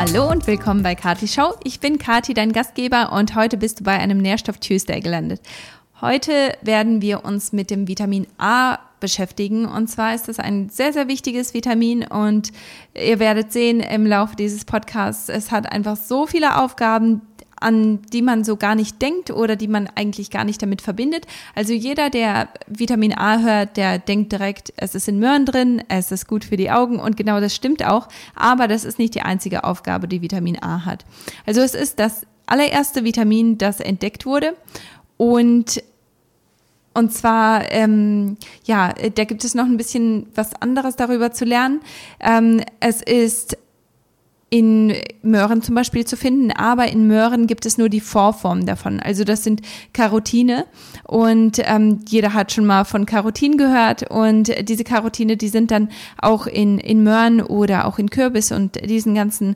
Hallo 0.00 0.30
und 0.30 0.46
willkommen 0.46 0.84
bei 0.84 0.94
Kati 0.94 1.26
Show. 1.26 1.56
Ich 1.64 1.80
bin 1.80 1.98
Kati, 1.98 2.32
dein 2.32 2.52
Gastgeber 2.52 3.10
und 3.10 3.34
heute 3.34 3.56
bist 3.56 3.80
du 3.80 3.82
bei 3.82 3.98
einem 3.98 4.18
Nährstoff 4.18 4.58
Tuesday 4.58 5.00
gelandet. 5.00 5.40
Heute 6.00 6.52
werden 6.62 7.02
wir 7.02 7.24
uns 7.24 7.52
mit 7.52 7.68
dem 7.68 7.88
Vitamin 7.88 8.28
A 8.38 8.78
beschäftigen 9.00 9.66
und 9.66 9.88
zwar 9.88 10.14
ist 10.14 10.28
das 10.28 10.38
ein 10.38 10.68
sehr, 10.68 10.92
sehr 10.92 11.08
wichtiges 11.08 11.52
Vitamin 11.52 12.04
und 12.06 12.52
ihr 12.94 13.18
werdet 13.18 13.52
sehen 13.52 13.80
im 13.80 14.06
Laufe 14.06 14.36
dieses 14.36 14.64
Podcasts, 14.64 15.28
es 15.28 15.50
hat 15.50 15.72
einfach 15.72 15.96
so 15.96 16.28
viele 16.28 16.62
Aufgaben, 16.62 17.22
an 17.60 18.00
die 18.12 18.22
man 18.22 18.44
so 18.44 18.56
gar 18.56 18.74
nicht 18.74 19.00
denkt 19.02 19.30
oder 19.30 19.56
die 19.56 19.68
man 19.68 19.88
eigentlich 19.94 20.30
gar 20.30 20.44
nicht 20.44 20.62
damit 20.62 20.82
verbindet. 20.82 21.26
Also 21.54 21.72
jeder, 21.72 22.10
der 22.10 22.48
Vitamin 22.66 23.12
A 23.16 23.40
hört, 23.40 23.76
der 23.76 23.98
denkt 23.98 24.32
direkt, 24.32 24.72
es 24.76 24.94
ist 24.94 25.08
in 25.08 25.18
Möhren 25.18 25.46
drin, 25.46 25.82
es 25.88 26.12
ist 26.12 26.26
gut 26.26 26.44
für 26.44 26.56
die 26.56 26.70
Augen 26.70 26.98
und 27.00 27.16
genau 27.16 27.40
das 27.40 27.54
stimmt 27.54 27.84
auch. 27.84 28.08
Aber 28.34 28.68
das 28.68 28.84
ist 28.84 28.98
nicht 28.98 29.14
die 29.14 29.22
einzige 29.22 29.64
Aufgabe, 29.64 30.08
die 30.08 30.22
Vitamin 30.22 30.62
A 30.62 30.84
hat. 30.84 31.04
Also 31.46 31.60
es 31.60 31.74
ist 31.74 31.98
das 31.98 32.26
allererste 32.46 33.04
Vitamin, 33.04 33.58
das 33.58 33.80
entdeckt 33.80 34.26
wurde 34.26 34.54
und 35.16 35.82
und 36.94 37.12
zwar, 37.12 37.70
ähm, 37.70 38.38
ja, 38.64 38.92
da 38.92 39.22
gibt 39.22 39.44
es 39.44 39.54
noch 39.54 39.66
ein 39.66 39.76
bisschen 39.76 40.26
was 40.34 40.60
anderes 40.60 40.96
darüber 40.96 41.30
zu 41.30 41.44
lernen. 41.44 41.80
Ähm, 42.18 42.60
es 42.80 43.02
ist 43.02 43.56
in 44.50 44.94
Möhren 45.22 45.60
zum 45.60 45.74
Beispiel 45.74 46.06
zu 46.06 46.16
finden, 46.16 46.50
aber 46.50 46.88
in 46.88 47.06
Möhren 47.06 47.46
gibt 47.46 47.66
es 47.66 47.76
nur 47.76 47.88
die 47.88 48.00
Vorform 48.00 48.64
davon. 48.64 48.98
Also 49.00 49.24
das 49.24 49.44
sind 49.44 49.60
Karotine 49.92 50.64
und 51.04 51.60
ähm, 51.64 52.00
jeder 52.08 52.32
hat 52.32 52.52
schon 52.52 52.64
mal 52.64 52.84
von 52.84 53.04
Karotin 53.04 53.58
gehört 53.58 54.10
und 54.10 54.50
diese 54.68 54.84
Karotine, 54.84 55.36
die 55.36 55.48
sind 55.48 55.70
dann 55.70 55.90
auch 56.16 56.46
in, 56.46 56.78
in 56.78 57.02
Möhren 57.02 57.42
oder 57.42 57.86
auch 57.86 57.98
in 57.98 58.08
Kürbis 58.08 58.50
und 58.50 58.76
diesen 58.88 59.14
ganzen 59.14 59.54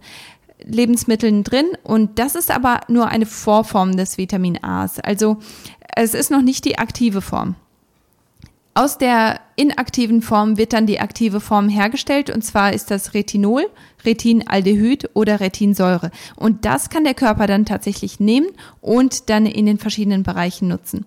Lebensmitteln 0.62 1.42
drin 1.42 1.66
und 1.82 2.18
das 2.18 2.34
ist 2.34 2.50
aber 2.50 2.80
nur 2.88 3.08
eine 3.08 3.26
Vorform 3.26 3.96
des 3.96 4.18
Vitamin 4.18 4.62
A's. 4.62 5.00
Also 5.00 5.38
es 5.96 6.12
ist 6.12 6.30
noch 6.30 6.42
nicht 6.42 6.66
die 6.66 6.78
aktive 6.78 7.22
Form. 7.22 7.56
Aus 8.74 8.96
der 8.96 9.40
inaktiven 9.56 10.22
Form 10.22 10.56
wird 10.56 10.72
dann 10.72 10.86
die 10.86 10.98
aktive 10.98 11.40
Form 11.40 11.68
hergestellt 11.68 12.30
und 12.30 12.42
zwar 12.42 12.72
ist 12.72 12.90
das 12.90 13.12
Retinol, 13.12 13.66
Retinaldehyd 14.04 15.10
oder 15.12 15.40
Retinsäure. 15.40 16.10
Und 16.36 16.64
das 16.64 16.88
kann 16.88 17.04
der 17.04 17.12
Körper 17.12 17.46
dann 17.46 17.66
tatsächlich 17.66 18.18
nehmen 18.18 18.48
und 18.80 19.28
dann 19.28 19.44
in 19.44 19.66
den 19.66 19.78
verschiedenen 19.78 20.22
Bereichen 20.22 20.68
nutzen. 20.68 21.04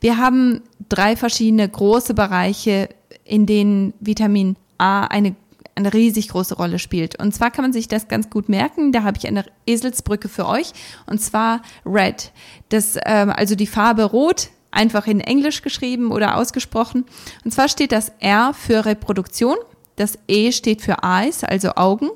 Wir 0.00 0.16
haben 0.16 0.62
drei 0.88 1.14
verschiedene 1.14 1.68
große 1.68 2.14
Bereiche, 2.14 2.88
in 3.24 3.44
denen 3.44 3.92
Vitamin 4.00 4.56
A 4.78 5.04
eine 5.04 5.36
eine 5.76 5.92
riesig 5.92 6.28
große 6.28 6.54
Rolle 6.54 6.78
spielt. 6.78 7.18
Und 7.20 7.34
zwar 7.34 7.50
kann 7.50 7.64
man 7.64 7.72
sich 7.72 7.88
das 7.88 8.06
ganz 8.06 8.30
gut 8.30 8.48
merken. 8.48 8.92
Da 8.92 9.02
habe 9.02 9.18
ich 9.18 9.26
eine 9.26 9.44
Eselsbrücke 9.66 10.28
für 10.28 10.46
euch. 10.46 10.72
Und 11.06 11.20
zwar 11.20 11.62
Red. 11.84 12.32
Das, 12.68 12.96
ähm, 13.04 13.30
also 13.30 13.56
die 13.56 13.66
Farbe 13.66 14.04
Rot 14.04 14.50
einfach 14.74 15.06
in 15.06 15.20
Englisch 15.20 15.62
geschrieben 15.62 16.10
oder 16.10 16.36
ausgesprochen. 16.36 17.04
Und 17.44 17.52
zwar 17.52 17.68
steht 17.68 17.92
das 17.92 18.12
R 18.20 18.54
für 18.54 18.84
Reproduktion, 18.84 19.56
das 19.96 20.18
E 20.28 20.52
steht 20.52 20.82
für 20.82 20.98
Eyes, 21.02 21.44
also 21.44 21.74
Augen, 21.76 22.10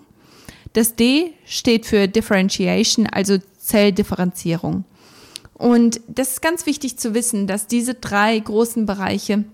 das 0.73 0.95
D 0.95 1.33
steht 1.45 1.86
für 1.86 2.09
Differentiation, 2.09 3.06
also 3.06 3.39
Zelldifferenzierung. 3.59 4.84
Und 5.55 6.01
das 6.06 6.34
ist 6.34 6.42
ganz 6.42 6.67
wichtig 6.67 6.98
zu 6.98 7.14
wissen, 7.14 7.47
dass 7.47 7.67
diese 7.67 7.95
drei 7.95 8.39
großen 8.39 8.86
Bereiche 8.86 9.45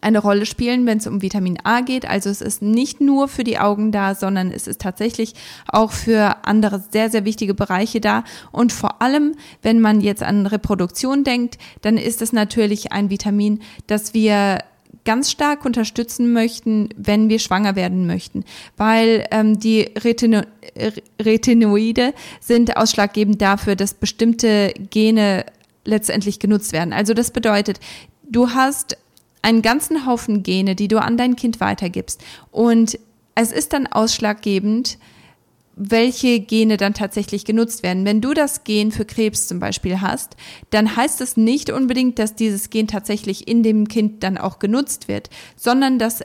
eine 0.00 0.18
Rolle 0.18 0.46
spielen, 0.46 0.86
wenn 0.86 0.98
es 0.98 1.06
um 1.06 1.22
Vitamin 1.22 1.58
A 1.64 1.80
geht. 1.80 2.08
Also 2.08 2.30
es 2.30 2.40
ist 2.40 2.62
nicht 2.62 3.00
nur 3.00 3.28
für 3.28 3.44
die 3.44 3.58
Augen 3.58 3.92
da, 3.92 4.14
sondern 4.14 4.50
es 4.50 4.66
ist 4.66 4.80
tatsächlich 4.80 5.34
auch 5.68 5.92
für 5.92 6.44
andere 6.46 6.82
sehr, 6.90 7.10
sehr 7.10 7.24
wichtige 7.24 7.54
Bereiche 7.54 8.00
da. 8.00 8.24
Und 8.50 8.72
vor 8.72 9.02
allem, 9.02 9.34
wenn 9.60 9.80
man 9.80 10.00
jetzt 10.00 10.22
an 10.22 10.46
Reproduktion 10.46 11.24
denkt, 11.24 11.58
dann 11.82 11.98
ist 11.98 12.22
es 12.22 12.32
natürlich 12.32 12.92
ein 12.92 13.10
Vitamin, 13.10 13.60
das 13.86 14.14
wir 14.14 14.58
ganz 15.04 15.30
stark 15.30 15.64
unterstützen 15.64 16.32
möchten, 16.32 16.88
wenn 16.96 17.28
wir 17.28 17.38
schwanger 17.38 17.76
werden 17.76 18.06
möchten, 18.06 18.44
weil 18.76 19.26
ähm, 19.30 19.58
die 19.58 19.90
Retino 19.98 20.42
Retinoide 21.20 22.14
sind 22.40 22.76
ausschlaggebend 22.76 23.42
dafür, 23.42 23.74
dass 23.74 23.94
bestimmte 23.94 24.72
Gene 24.90 25.44
letztendlich 25.84 26.38
genutzt 26.38 26.72
werden. 26.72 26.92
Also 26.92 27.14
das 27.14 27.32
bedeutet, 27.32 27.80
du 28.22 28.50
hast 28.50 28.96
einen 29.42 29.62
ganzen 29.62 30.06
Haufen 30.06 30.42
Gene, 30.42 30.74
die 30.74 30.88
du 30.88 31.00
an 31.00 31.16
dein 31.16 31.36
Kind 31.36 31.60
weitergibst. 31.60 32.22
Und 32.50 32.98
es 33.34 33.52
ist 33.52 33.72
dann 33.72 33.86
ausschlaggebend, 33.86 34.98
welche 35.74 36.40
Gene 36.40 36.76
dann 36.76 36.94
tatsächlich 36.94 37.44
genutzt 37.44 37.82
werden. 37.82 38.04
Wenn 38.04 38.20
du 38.20 38.34
das 38.34 38.64
Gen 38.64 38.92
für 38.92 39.04
Krebs 39.04 39.48
zum 39.48 39.58
Beispiel 39.58 40.00
hast, 40.00 40.36
dann 40.70 40.96
heißt 40.96 41.20
es 41.20 41.36
nicht 41.36 41.70
unbedingt, 41.70 42.18
dass 42.18 42.34
dieses 42.34 42.70
Gen 42.70 42.86
tatsächlich 42.86 43.48
in 43.48 43.62
dem 43.62 43.88
Kind 43.88 44.22
dann 44.22 44.38
auch 44.38 44.58
genutzt 44.58 45.08
wird, 45.08 45.30
sondern 45.56 45.98
dass 45.98 46.20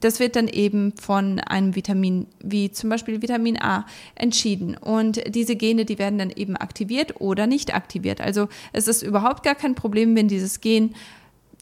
das 0.00 0.20
wird 0.20 0.36
dann 0.36 0.46
eben 0.46 0.92
von 0.96 1.40
einem 1.40 1.74
Vitamin 1.74 2.26
wie 2.40 2.70
zum 2.70 2.88
Beispiel 2.88 3.20
Vitamin 3.20 3.60
A 3.60 3.84
entschieden. 4.14 4.76
Und 4.76 5.20
diese 5.34 5.56
Gene, 5.56 5.84
die 5.84 5.98
werden 5.98 6.18
dann 6.18 6.30
eben 6.30 6.56
aktiviert 6.56 7.20
oder 7.20 7.48
nicht 7.48 7.74
aktiviert. 7.74 8.20
Also 8.20 8.48
es 8.72 8.86
ist 8.86 9.02
überhaupt 9.02 9.42
gar 9.42 9.56
kein 9.56 9.74
Problem, 9.74 10.14
wenn 10.14 10.28
dieses 10.28 10.60
Gen 10.60 10.94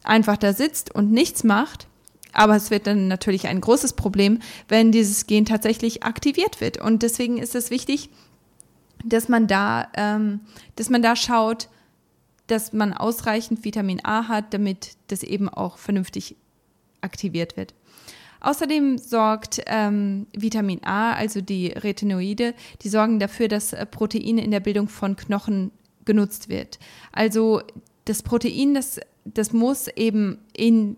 einfach 0.06 0.36
da 0.36 0.52
sitzt 0.52 0.94
und 0.94 1.10
nichts 1.12 1.44
macht. 1.44 1.86
Aber 2.32 2.54
es 2.54 2.70
wird 2.70 2.86
dann 2.86 3.08
natürlich 3.08 3.46
ein 3.48 3.60
großes 3.60 3.94
Problem, 3.94 4.40
wenn 4.68 4.92
dieses 4.92 5.26
Gen 5.26 5.46
tatsächlich 5.46 6.02
aktiviert 6.02 6.60
wird. 6.60 6.78
Und 6.78 7.02
deswegen 7.02 7.38
ist 7.38 7.54
es 7.54 7.70
wichtig, 7.70 8.10
dass 9.04 9.28
man 9.28 9.46
da, 9.46 9.88
ähm, 9.94 10.40
dass 10.76 10.90
man 10.90 11.02
da 11.02 11.16
schaut, 11.16 11.68
dass 12.46 12.72
man 12.72 12.92
ausreichend 12.92 13.64
Vitamin 13.64 14.04
A 14.04 14.28
hat, 14.28 14.52
damit 14.52 14.96
das 15.08 15.22
eben 15.22 15.48
auch 15.48 15.78
vernünftig 15.78 16.36
aktiviert 17.00 17.56
wird. 17.56 17.74
Außerdem 18.40 18.98
sorgt 18.98 19.62
ähm, 19.66 20.26
Vitamin 20.36 20.84
A, 20.84 21.12
also 21.12 21.40
die 21.40 21.68
Retinoide, 21.68 22.54
die 22.82 22.88
sorgen 22.88 23.18
dafür, 23.18 23.48
dass 23.48 23.72
äh, 23.72 23.86
Proteine 23.86 24.44
in 24.44 24.50
der 24.50 24.60
Bildung 24.60 24.88
von 24.88 25.16
Knochen 25.16 25.72
genutzt 26.04 26.48
wird. 26.48 26.78
Also 27.12 27.62
das 28.06 28.22
Protein, 28.22 28.74
das 28.74 28.98
das 29.34 29.52
muss 29.52 29.88
eben 29.88 30.38
in, 30.56 30.96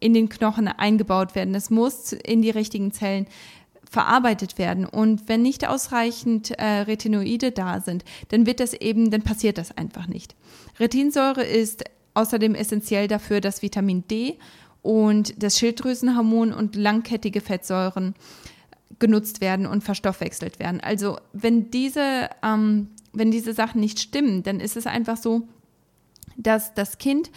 in 0.00 0.14
den 0.14 0.28
Knochen 0.28 0.68
eingebaut 0.68 1.34
werden. 1.34 1.54
Das 1.54 1.70
muss 1.70 2.12
in 2.12 2.42
die 2.42 2.50
richtigen 2.50 2.92
Zellen 2.92 3.26
verarbeitet 3.88 4.58
werden. 4.58 4.84
Und 4.84 5.28
wenn 5.28 5.42
nicht 5.42 5.66
ausreichend 5.66 6.52
äh, 6.52 6.64
Retinoide 6.82 7.50
da 7.50 7.80
sind, 7.80 8.04
dann 8.28 8.46
wird 8.46 8.60
das 8.60 8.72
eben, 8.74 9.10
dann 9.10 9.22
passiert 9.22 9.58
das 9.58 9.76
einfach 9.76 10.06
nicht. 10.06 10.36
Retinsäure 10.78 11.42
ist 11.42 11.84
außerdem 12.14 12.54
essentiell 12.54 13.08
dafür, 13.08 13.40
dass 13.40 13.62
Vitamin 13.62 14.04
D 14.08 14.38
und 14.82 15.42
das 15.42 15.58
Schilddrüsenhormon 15.58 16.52
und 16.52 16.76
langkettige 16.76 17.40
Fettsäuren 17.40 18.14
genutzt 18.98 19.40
werden 19.40 19.66
und 19.66 19.82
verstoffwechselt 19.82 20.58
werden. 20.58 20.80
Also 20.80 21.18
wenn 21.32 21.70
diese, 21.70 22.30
ähm, 22.42 22.88
wenn 23.12 23.30
diese 23.30 23.54
Sachen 23.54 23.80
nicht 23.80 23.98
stimmen, 23.98 24.42
dann 24.42 24.60
ist 24.60 24.76
es 24.76 24.86
einfach 24.86 25.16
so, 25.16 25.48
dass 26.42 26.74
das 26.74 26.98
Kind 26.98 27.30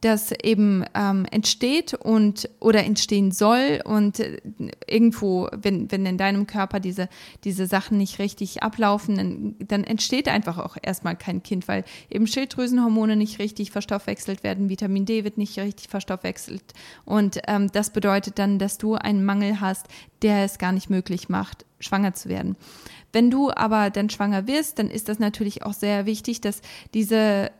das 0.00 0.32
eben 0.42 0.84
ähm, 0.94 1.26
entsteht 1.30 1.94
und 1.94 2.48
oder 2.60 2.84
entstehen 2.84 3.32
soll 3.32 3.80
und 3.84 4.20
äh, 4.20 4.40
irgendwo, 4.86 5.48
wenn, 5.52 5.90
wenn 5.90 6.06
in 6.06 6.18
deinem 6.18 6.46
Körper 6.46 6.78
diese, 6.78 7.08
diese 7.44 7.66
Sachen 7.66 7.98
nicht 7.98 8.18
richtig 8.18 8.62
ablaufen, 8.62 9.16
dann, 9.16 9.56
dann 9.58 9.84
entsteht 9.84 10.28
einfach 10.28 10.58
auch 10.58 10.76
erstmal 10.80 11.16
kein 11.16 11.42
Kind, 11.42 11.66
weil 11.66 11.84
eben 12.10 12.26
Schilddrüsenhormone 12.26 13.16
nicht 13.16 13.38
richtig 13.40 13.72
verstoffwechselt 13.72 14.44
werden, 14.44 14.68
Vitamin 14.68 15.04
D 15.04 15.24
wird 15.24 15.36
nicht 15.36 15.58
richtig 15.58 15.88
verstoffwechselt 15.88 16.62
und 17.04 17.40
ähm, 17.48 17.70
das 17.72 17.90
bedeutet 17.90 18.38
dann, 18.38 18.58
dass 18.58 18.78
du 18.78 18.94
einen 18.94 19.24
Mangel 19.24 19.60
hast, 19.60 19.86
der 20.22 20.44
es 20.44 20.58
gar 20.58 20.72
nicht 20.72 20.90
möglich 20.90 21.28
macht, 21.28 21.64
schwanger 21.80 22.14
zu 22.14 22.28
werden. 22.28 22.56
Wenn 23.12 23.30
du 23.30 23.50
aber 23.50 23.90
dann 23.90 24.10
schwanger 24.10 24.46
wirst, 24.46 24.78
dann 24.78 24.90
ist 24.90 25.08
das 25.08 25.18
natürlich 25.18 25.64
auch 25.64 25.72
sehr 25.72 26.06
wichtig, 26.06 26.40
dass 26.40 26.60
diese 26.92 27.50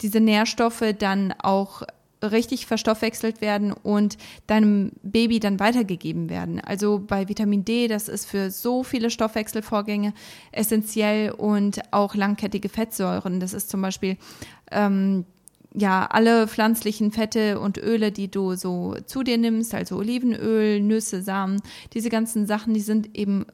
diese 0.00 0.20
Nährstoffe 0.20 0.94
dann 0.98 1.32
auch 1.32 1.82
richtig 2.22 2.66
verstoffwechselt 2.66 3.40
werden 3.40 3.72
und 3.72 4.18
deinem 4.46 4.92
Baby 5.02 5.40
dann 5.40 5.58
weitergegeben 5.58 6.28
werden. 6.28 6.60
Also 6.60 6.98
bei 6.98 7.28
Vitamin 7.28 7.64
D, 7.64 7.88
das 7.88 8.08
ist 8.08 8.26
für 8.26 8.50
so 8.50 8.82
viele 8.82 9.10
Stoffwechselvorgänge 9.10 10.12
essentiell 10.52 11.30
und 11.30 11.80
auch 11.92 12.14
langkettige 12.14 12.68
Fettsäuren. 12.68 13.40
Das 13.40 13.54
ist 13.54 13.70
zum 13.70 13.80
Beispiel 13.80 14.16
ähm, 14.70 15.24
ja 15.74 16.06
alle 16.06 16.46
pflanzlichen 16.46 17.12
Fette 17.12 17.58
und 17.60 17.78
Öle, 17.78 18.12
die 18.12 18.30
du 18.30 18.54
so 18.54 18.96
zu 19.06 19.22
dir 19.22 19.38
nimmst, 19.38 19.74
also 19.74 19.96
Olivenöl, 19.96 20.80
Nüsse, 20.80 21.22
Samen, 21.22 21.62
diese 21.94 22.10
ganzen 22.10 22.46
Sachen, 22.46 22.74
die 22.74 22.80
sind 22.80 23.16
eben 23.16 23.46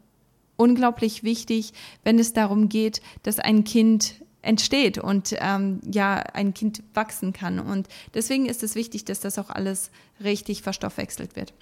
unglaublich 0.56 1.22
wichtig, 1.22 1.72
wenn 2.02 2.18
es 2.18 2.32
darum 2.32 2.68
geht, 2.68 3.02
dass 3.22 3.38
ein 3.38 3.64
Kind 3.64 4.14
entsteht 4.46 4.98
und 4.98 5.34
ähm, 5.38 5.80
ja 5.90 6.16
ein 6.16 6.54
Kind 6.54 6.82
wachsen 6.94 7.32
kann. 7.32 7.58
Und 7.58 7.88
deswegen 8.14 8.46
ist 8.46 8.62
es 8.62 8.74
wichtig, 8.74 9.04
dass 9.04 9.20
das 9.20 9.38
auch 9.38 9.50
alles 9.50 9.90
richtig 10.22 10.62
verstoffwechselt 10.62 11.36
wird. 11.36 11.52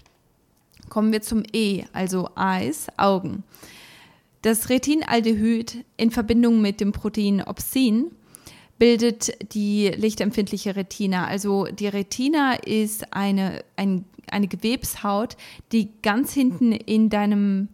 Kommen 0.89 1.13
wir 1.13 1.23
zum 1.23 1.43
E, 1.53 1.85
also 1.93 2.29
Eyes, 2.37 2.87
Augen. 2.97 3.43
Das 4.43 4.69
Retinaldehyd 4.69 5.85
in 5.97 6.11
Verbindung 6.11 6.61
mit 6.61 6.81
dem 6.81 6.93
Protein 6.93 7.43
Opsin 7.43 8.11
bildet 8.79 9.55
die 9.55 9.89
lichtempfindliche 9.89 10.77
Retina. 10.77 11.27
Also 11.27 11.65
die 11.67 11.87
Retina 11.87 12.55
ist 12.55 13.15
eine, 13.15 13.65
ein, 13.77 14.05
eine 14.31 14.49
Gewebshaut, 14.49 15.37
die 15.73 15.89
ganz 16.03 16.33
hinten 16.33 16.73
in 16.73 17.09
deinem 17.09 17.69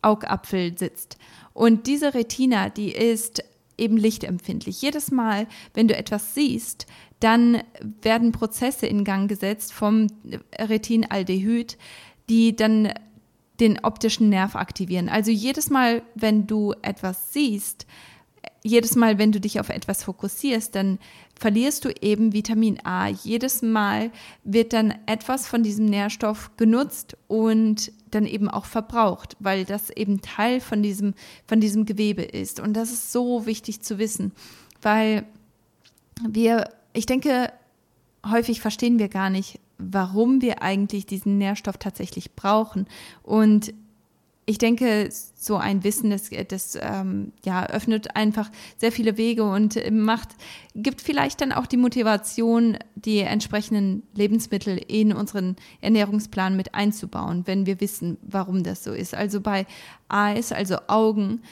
Augapfel 0.00 0.78
sitzt. 0.78 1.18
Und 1.52 1.86
diese 1.86 2.14
Retina, 2.14 2.68
die 2.68 2.92
ist 2.92 3.42
eben 3.78 3.96
lichtempfindlich. 3.96 4.80
Jedes 4.82 5.10
Mal, 5.10 5.46
wenn 5.74 5.88
du 5.88 5.96
etwas 5.96 6.34
siehst, 6.34 6.86
dann 7.20 7.62
werden 8.02 8.32
Prozesse 8.32 8.86
in 8.86 9.04
Gang 9.04 9.28
gesetzt 9.28 9.72
vom 9.72 10.08
Retinaldehyd, 10.58 11.78
die 12.28 12.56
dann 12.56 12.92
den 13.60 13.78
optischen 13.82 14.28
Nerv 14.28 14.54
aktivieren. 14.54 15.08
Also 15.08 15.30
jedes 15.30 15.70
Mal, 15.70 16.02
wenn 16.14 16.46
du 16.46 16.74
etwas 16.82 17.32
siehst, 17.32 17.86
jedes 18.62 18.96
Mal, 18.96 19.18
wenn 19.18 19.32
du 19.32 19.40
dich 19.40 19.60
auf 19.60 19.68
etwas 19.68 20.04
fokussierst, 20.04 20.74
dann 20.74 20.98
verlierst 21.38 21.84
du 21.84 21.90
eben 22.00 22.32
Vitamin 22.32 22.80
A. 22.84 23.06
Jedes 23.08 23.62
Mal 23.62 24.10
wird 24.44 24.72
dann 24.72 24.94
etwas 25.06 25.46
von 25.46 25.62
diesem 25.62 25.86
Nährstoff 25.86 26.50
genutzt 26.56 27.16
und 27.28 27.92
dann 28.10 28.26
eben 28.26 28.48
auch 28.48 28.64
verbraucht, 28.64 29.36
weil 29.40 29.64
das 29.64 29.90
eben 29.90 30.20
Teil 30.20 30.60
von 30.60 30.82
diesem, 30.82 31.14
von 31.46 31.60
diesem 31.60 31.86
Gewebe 31.86 32.22
ist. 32.22 32.60
Und 32.60 32.74
das 32.74 32.90
ist 32.90 33.12
so 33.12 33.46
wichtig 33.46 33.82
zu 33.82 33.98
wissen, 33.98 34.32
weil 34.82 35.26
wir, 36.28 36.70
ich 36.92 37.06
denke, 37.06 37.52
häufig 38.24 38.60
verstehen 38.60 38.98
wir 38.98 39.08
gar 39.08 39.30
nicht, 39.30 39.60
warum 39.78 40.40
wir 40.40 40.62
eigentlich 40.62 41.06
diesen 41.06 41.38
Nährstoff 41.38 41.78
tatsächlich 41.78 42.34
brauchen. 42.34 42.86
Und 43.22 43.74
ich 44.48 44.58
denke, 44.58 45.08
so 45.10 45.56
ein 45.56 45.82
Wissen, 45.82 46.10
das, 46.10 46.30
das 46.48 46.78
ähm, 46.80 47.32
ja, 47.44 47.66
öffnet 47.66 48.14
einfach 48.14 48.48
sehr 48.78 48.92
viele 48.92 49.16
Wege 49.16 49.42
und 49.42 49.78
macht, 49.90 50.28
gibt 50.76 51.00
vielleicht 51.00 51.40
dann 51.40 51.50
auch 51.50 51.66
die 51.66 51.76
Motivation, 51.76 52.78
die 52.94 53.18
entsprechenden 53.18 54.04
Lebensmittel 54.14 54.78
in 54.78 55.12
unseren 55.12 55.56
Ernährungsplan 55.80 56.56
mit 56.56 56.76
einzubauen, 56.76 57.42
wenn 57.46 57.66
wir 57.66 57.80
wissen, 57.80 58.18
warum 58.22 58.62
das 58.62 58.84
so 58.84 58.92
ist. 58.92 59.14
Also 59.14 59.40
bei 59.40 59.66
Eyes, 60.08 60.52
also 60.52 60.76
Augen, 60.86 61.42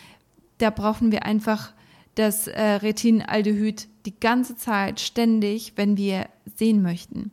da 0.59 0.71
brauchen 0.71 1.11
wir 1.11 1.25
einfach 1.25 1.73
das 2.15 2.47
äh, 2.47 2.63
Retinaldehyd 2.63 3.89
die 4.07 4.19
ganze 4.21 4.57
Zeit, 4.57 5.01
ständig, 5.01 5.73
wenn 5.75 5.97
wir 5.97 6.29
sehen 6.55 6.81
möchten. 6.81 7.33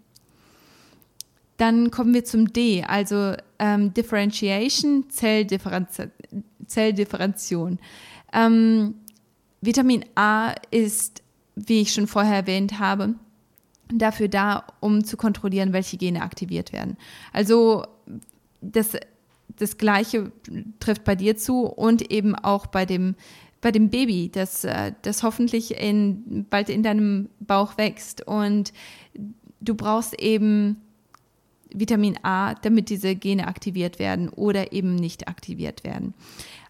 Dann 1.62 1.92
kommen 1.92 2.12
wir 2.16 2.25
zum 2.25 2.52
D, 2.52 2.84
also 2.88 3.36
ähm, 3.60 3.94
Differentiation, 3.94 5.12
Zelldifferenz 5.12 6.02
Zelldifferenziation. 6.66 7.78
Ähm, 8.34 8.96
Vitamin 9.62 10.04
A 10.16 10.56
ist, 10.72 11.22
wie 11.56 11.81
ich 11.81 11.94
schon 11.94 12.08
vorher 12.08 12.38
erwähnt 12.38 12.80
habe, 12.80 13.13
dafür 13.94 14.28
da, 14.28 14.66
um 14.80 15.04
zu 15.04 15.18
kontrollieren, 15.18 15.72
welche 15.72 15.98
Gene 15.98 16.24
aktiviert 16.24 16.74
werden. 16.74 16.98
Also 17.31 17.86
das, 18.62 18.98
das 19.56 19.78
Gleiche 19.78 20.31
trifft 20.80 21.04
bei 21.04 21.16
dir 21.16 21.38
zu 21.38 21.68
und 21.68 22.12
eben 22.12 22.34
auch 22.34 22.66
bei 22.66 22.88
dem, 22.88 23.13
bei 23.62 23.72
dem 23.72 23.92
Baby, 23.92 24.31
das, 24.34 24.63
äh, 24.63 24.94
das 25.04 25.22
hoffentlich 25.22 25.80
in, 25.80 26.48
bald 26.50 26.69
in 26.69 26.81
deinem 26.81 27.30
Bauch 27.40 27.78
wächst. 27.78 28.25
Und 28.25 28.74
du 29.60 29.75
brauchst 29.75 30.19
eben 30.19 30.81
Vitamin 31.73 32.18
A, 32.23 32.56
damit 32.56 32.89
diese 32.89 33.15
Gene 33.15 33.47
aktiviert 33.47 34.00
werden 34.00 34.29
oder 34.29 34.73
eben 34.73 34.95
nicht 34.95 35.27
aktiviert 35.27 35.83
werden. 35.83 36.13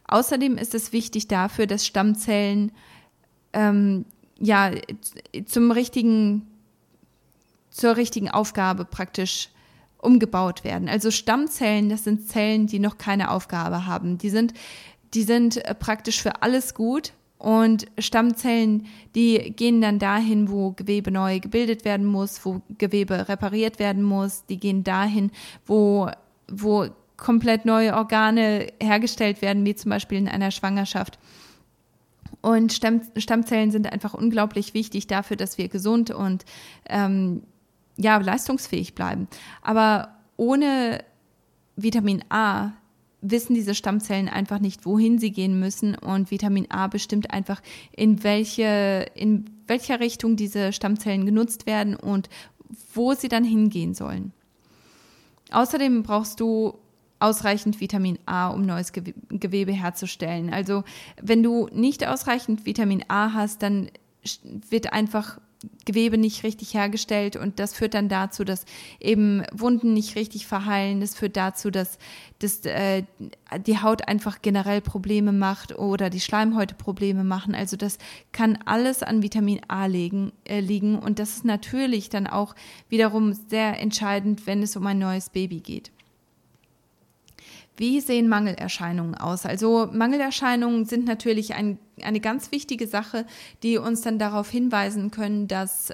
Außerdem 0.07 0.57
ist 0.57 0.75
es 0.75 0.91
wichtig 0.93 1.27
dafür, 1.27 1.67
dass 1.67 1.85
Stammzellen 1.85 2.71
ähm, 3.53 4.05
ja 4.39 4.71
zum 5.45 5.71
richtigen, 5.71 6.47
zur 7.69 7.95
richtigen 7.95 8.29
Aufgabe 8.29 8.85
praktisch 8.85 9.49
umgebaut 9.97 10.63
werden. 10.63 10.89
Also 10.89 11.11
Stammzellen, 11.11 11.89
das 11.89 12.03
sind 12.03 12.27
Zellen, 12.27 12.67
die 12.67 12.79
noch 12.79 12.97
keine 12.97 13.31
Aufgabe 13.31 13.85
haben. 13.85 14.17
Die 14.17 14.29
sind, 14.29 14.53
die 15.13 15.23
sind 15.23 15.63
äh, 15.63 15.75
praktisch 15.75 16.21
für 16.21 16.41
alles 16.41 16.73
gut, 16.73 17.13
und 17.41 17.87
Stammzellen, 17.97 18.85
die 19.15 19.53
gehen 19.55 19.81
dann 19.81 19.97
dahin, 19.97 20.51
wo 20.51 20.73
Gewebe 20.73 21.09
neu 21.09 21.39
gebildet 21.39 21.85
werden 21.85 22.05
muss, 22.05 22.45
wo 22.45 22.61
Gewebe 22.77 23.27
repariert 23.27 23.79
werden 23.79 24.03
muss. 24.03 24.45
Die 24.45 24.57
gehen 24.57 24.83
dahin, 24.83 25.31
wo, 25.65 26.11
wo 26.47 26.85
komplett 27.17 27.65
neue 27.65 27.95
Organe 27.95 28.67
hergestellt 28.79 29.41
werden, 29.41 29.65
wie 29.65 29.73
zum 29.73 29.89
Beispiel 29.89 30.19
in 30.19 30.27
einer 30.27 30.51
Schwangerschaft. 30.51 31.17
Und 32.41 32.73
Stamm, 32.73 33.01
Stammzellen 33.17 33.71
sind 33.71 33.91
einfach 33.91 34.13
unglaublich 34.13 34.75
wichtig 34.75 35.07
dafür, 35.07 35.35
dass 35.35 35.57
wir 35.57 35.67
gesund 35.67 36.11
und 36.11 36.45
ähm, 36.89 37.41
ja, 37.97 38.17
leistungsfähig 38.17 38.93
bleiben. 38.93 39.27
Aber 39.63 40.09
ohne 40.37 41.03
Vitamin 41.75 42.23
A 42.29 42.73
wissen 43.21 43.53
diese 43.53 43.75
Stammzellen 43.75 44.27
einfach 44.27 44.59
nicht, 44.59 44.85
wohin 44.85 45.19
sie 45.19 45.31
gehen 45.31 45.59
müssen 45.59 45.95
und 45.95 46.31
Vitamin 46.31 46.69
A 46.69 46.87
bestimmt 46.87 47.31
einfach, 47.31 47.61
in 47.95 48.23
welche, 48.23 49.05
in 49.15 49.45
welcher 49.67 49.99
Richtung 49.99 50.35
diese 50.35 50.73
Stammzellen 50.73 51.25
genutzt 51.25 51.65
werden 51.65 51.95
und 51.95 52.29
wo 52.93 53.13
sie 53.13 53.27
dann 53.29 53.43
hingehen 53.43 53.93
sollen. 53.93 54.33
Außerdem 55.51 56.03
brauchst 56.03 56.39
du 56.39 56.75
ausreichend 57.19 57.79
Vitamin 57.79 58.17
A, 58.25 58.49
um 58.49 58.65
neues 58.65 58.91
Gewebe 58.93 59.71
herzustellen. 59.71 60.51
Also 60.51 60.83
wenn 61.21 61.43
du 61.43 61.67
nicht 61.71 62.07
ausreichend 62.07 62.65
Vitamin 62.65 63.03
A 63.07 63.33
hast, 63.33 63.61
dann 63.61 63.91
wird 64.69 64.91
einfach 64.93 65.39
Gewebe 65.85 66.17
nicht 66.17 66.43
richtig 66.43 66.73
hergestellt 66.73 67.35
und 67.35 67.59
das 67.59 67.73
führt 67.73 67.93
dann 67.93 68.09
dazu, 68.09 68.43
dass 68.43 68.65
eben 68.99 69.43
Wunden 69.51 69.93
nicht 69.93 70.15
richtig 70.15 70.47
verheilen. 70.47 71.01
Das 71.01 71.15
führt 71.15 71.37
dazu, 71.37 71.69
dass, 71.69 71.99
dass 72.39 72.65
äh, 72.65 73.03
die 73.65 73.79
Haut 73.79 74.07
einfach 74.07 74.41
generell 74.41 74.81
Probleme 74.81 75.31
macht 75.31 75.77
oder 75.77 76.09
die 76.09 76.19
Schleimhäute 76.19 76.75
Probleme 76.75 77.23
machen. 77.23 77.53
Also 77.53 77.77
das 77.77 77.99
kann 78.31 78.57
alles 78.65 79.03
an 79.03 79.21
Vitamin 79.21 79.61
A 79.67 79.85
liegen, 79.85 80.31
äh, 80.45 80.59
liegen 80.59 80.97
und 80.97 81.19
das 81.19 81.37
ist 81.37 81.45
natürlich 81.45 82.09
dann 82.09 82.27
auch 82.27 82.55
wiederum 82.89 83.33
sehr 83.33 83.79
entscheidend, 83.79 84.47
wenn 84.47 84.63
es 84.63 84.75
um 84.75 84.85
ein 84.87 84.99
neues 84.99 85.29
Baby 85.29 85.59
geht. 85.59 85.91
Wie 87.81 87.99
sehen 87.99 88.27
Mangelerscheinungen 88.29 89.15
aus? 89.15 89.47
Also 89.47 89.89
Mangelerscheinungen 89.91 90.85
sind 90.85 91.05
natürlich 91.05 91.55
ein, 91.55 91.79
eine 92.03 92.19
ganz 92.19 92.51
wichtige 92.51 92.85
Sache, 92.85 93.25
die 93.63 93.79
uns 93.79 94.01
dann 94.01 94.19
darauf 94.19 94.51
hinweisen 94.51 95.09
können, 95.09 95.47
dass, 95.47 95.91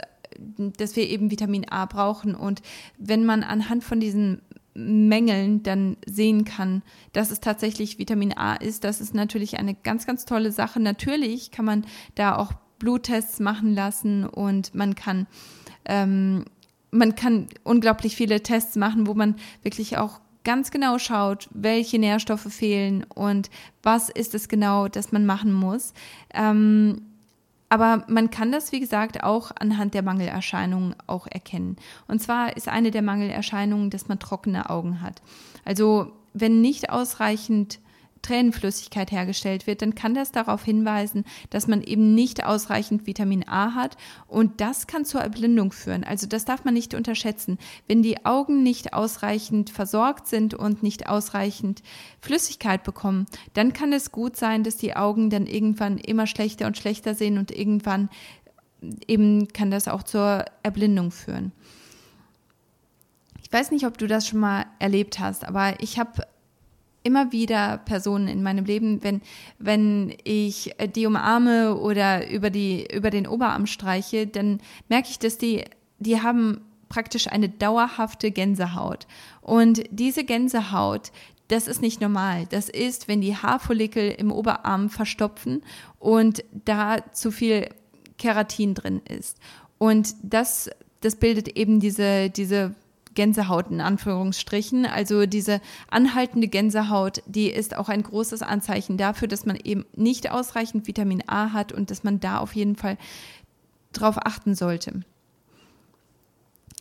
dass 0.57 0.97
wir 0.97 1.09
eben 1.09 1.31
Vitamin 1.31 1.69
A 1.69 1.85
brauchen. 1.85 2.35
Und 2.35 2.61
wenn 2.97 3.23
man 3.23 3.41
anhand 3.41 3.85
von 3.85 4.01
diesen 4.01 4.41
Mängeln 4.73 5.63
dann 5.63 5.95
sehen 6.05 6.43
kann, 6.43 6.81
dass 7.13 7.31
es 7.31 7.39
tatsächlich 7.39 7.97
Vitamin 7.99 8.37
A 8.37 8.55
ist, 8.55 8.83
das 8.83 8.99
ist 8.99 9.15
natürlich 9.15 9.57
eine 9.57 9.73
ganz, 9.73 10.05
ganz 10.05 10.25
tolle 10.25 10.51
Sache. 10.51 10.81
Natürlich 10.81 11.51
kann 11.51 11.63
man 11.63 11.85
da 12.15 12.35
auch 12.35 12.51
Bluttests 12.79 13.39
machen 13.39 13.73
lassen 13.73 14.25
und 14.25 14.75
man 14.75 14.93
kann 14.93 15.25
ähm, 15.85 16.43
man 16.91 17.15
kann 17.15 17.47
unglaublich 17.63 18.15
viele 18.15 18.41
Tests 18.43 18.75
machen, 18.75 19.07
wo 19.07 19.13
man 19.13 19.35
wirklich 19.61 19.97
auch 19.97 20.19
ganz 20.47 20.71
genau 20.71 20.97
schaut, 20.97 21.49
welche 21.51 21.99
Nährstoffe 21.99 22.47
fehlen 22.53 23.05
und 23.13 23.49
was 23.83 24.07
ist 24.07 24.33
es 24.33 24.47
genau, 24.47 24.87
das 24.87 25.11
man 25.11 25.25
machen 25.25 25.51
muss. 25.51 25.93
Ähm, 26.33 27.01
aber 27.67 28.05
man 28.07 28.29
kann 28.29 28.53
das, 28.53 28.71
wie 28.71 28.79
gesagt, 28.79 29.25
auch 29.25 29.51
anhand 29.59 29.93
der 29.93 30.03
Mangelerscheinungen 30.03 30.95
auch 31.05 31.27
erkennen. 31.27 31.75
Und 32.07 32.21
zwar 32.21 32.55
ist 32.55 32.69
eine 32.69 32.91
der 32.91 33.01
Mangelerscheinungen, 33.01 33.89
dass 33.89 34.07
man 34.07 34.19
trockene 34.19 34.69
Augen 34.69 35.01
hat. 35.01 35.21
Also 35.65 36.13
wenn 36.33 36.61
nicht 36.61 36.91
ausreichend 36.91 37.79
Tränenflüssigkeit 38.27 39.11
hergestellt 39.11 39.67
wird, 39.67 39.81
dann 39.81 39.95
kann 39.95 40.13
das 40.13 40.31
darauf 40.31 40.63
hinweisen, 40.63 41.23
dass 41.49 41.67
man 41.67 41.81
eben 41.81 42.13
nicht 42.13 42.43
ausreichend 42.45 43.07
Vitamin 43.07 43.47
A 43.47 43.73
hat 43.73 43.95
und 44.27 44.59
das 44.59 44.87
kann 44.87 45.05
zur 45.05 45.21
Erblindung 45.21 45.71
führen. 45.71 46.03
Also 46.03 46.27
das 46.27 46.43
darf 46.43 46.65
man 46.65 46.73
nicht 46.73 46.93
unterschätzen. 46.93 47.57
Wenn 47.87 48.03
die 48.03 48.25
Augen 48.25 48.63
nicht 48.63 48.93
ausreichend 48.93 49.69
versorgt 49.69 50.27
sind 50.27 50.53
und 50.53 50.83
nicht 50.83 51.07
ausreichend 51.07 51.83
Flüssigkeit 52.21 52.83
bekommen, 52.83 53.27
dann 53.53 53.71
kann 53.71 53.93
es 53.93 54.11
gut 54.11 54.35
sein, 54.35 54.63
dass 54.63 54.75
die 54.75 54.95
Augen 54.95 55.29
dann 55.29 55.47
irgendwann 55.47 55.97
immer 55.97 56.27
schlechter 56.27 56.67
und 56.67 56.77
schlechter 56.77 57.15
sehen 57.15 57.37
und 57.37 57.51
irgendwann 57.51 58.09
eben 59.07 59.47
kann 59.47 59.71
das 59.71 59.87
auch 59.87 60.03
zur 60.03 60.45
Erblindung 60.63 61.11
führen. 61.11 61.51
Ich 63.41 63.53
weiß 63.53 63.71
nicht, 63.71 63.85
ob 63.85 63.97
du 63.97 64.07
das 64.07 64.27
schon 64.27 64.41
mal 64.41 64.65
erlebt 64.79 65.19
hast, 65.19 65.45
aber 65.47 65.81
ich 65.81 65.97
habe 65.97 66.23
immer 67.07 67.31
wieder 67.31 67.77
Personen 67.77 68.27
in 68.27 68.43
meinem 68.43 68.65
Leben, 68.65 69.01
wenn, 69.01 69.21
wenn 69.59 70.13
ich 70.25 70.75
die 70.93 71.05
umarme 71.05 71.77
oder 71.77 72.29
über, 72.29 72.49
die, 72.49 72.85
über 72.93 73.09
den 73.09 73.25
Oberarm 73.25 73.65
streiche, 73.65 74.27
dann 74.27 74.59
merke 74.89 75.07
ich, 75.09 75.17
dass 75.17 75.37
die, 75.37 75.63
die 75.99 76.21
haben 76.21 76.59
praktisch 76.89 77.27
eine 77.27 77.47
dauerhafte 77.47 78.31
Gänsehaut. 78.31 79.07
Und 79.41 79.83
diese 79.89 80.25
Gänsehaut, 80.25 81.13
das 81.47 81.69
ist 81.69 81.81
nicht 81.81 82.01
normal. 82.01 82.45
Das 82.49 82.67
ist, 82.67 83.07
wenn 83.07 83.21
die 83.21 83.37
Haarfollikel 83.37 84.11
im 84.11 84.31
Oberarm 84.31 84.89
verstopfen 84.89 85.63
und 85.99 86.43
da 86.65 86.97
zu 87.13 87.31
viel 87.31 87.69
Keratin 88.17 88.73
drin 88.73 89.01
ist. 89.07 89.37
Und 89.77 90.13
das, 90.23 90.69
das 90.99 91.15
bildet 91.15 91.47
eben 91.57 91.79
diese, 91.79 92.29
diese 92.29 92.75
Gänsehaut 93.17 93.71
in 93.71 93.81
Anführungsstrichen. 93.81 94.85
Also 94.85 95.25
diese 95.25 95.59
anhaltende 95.89 96.47
Gänsehaut, 96.47 97.23
die 97.25 97.49
ist 97.49 97.75
auch 97.75 97.89
ein 97.89 98.03
großes 98.03 98.43
Anzeichen 98.43 98.95
dafür, 98.95 99.27
dass 99.27 99.45
man 99.45 99.55
eben 99.55 99.85
nicht 99.95 100.29
ausreichend 100.31 100.87
Vitamin 100.87 101.23
A 101.25 101.51
hat 101.51 101.73
und 101.73 101.89
dass 101.89 102.03
man 102.03 102.19
da 102.19 102.37
auf 102.37 102.55
jeden 102.55 102.75
Fall 102.75 102.97
drauf 103.91 104.17
achten 104.23 104.53
sollte. 104.53 105.01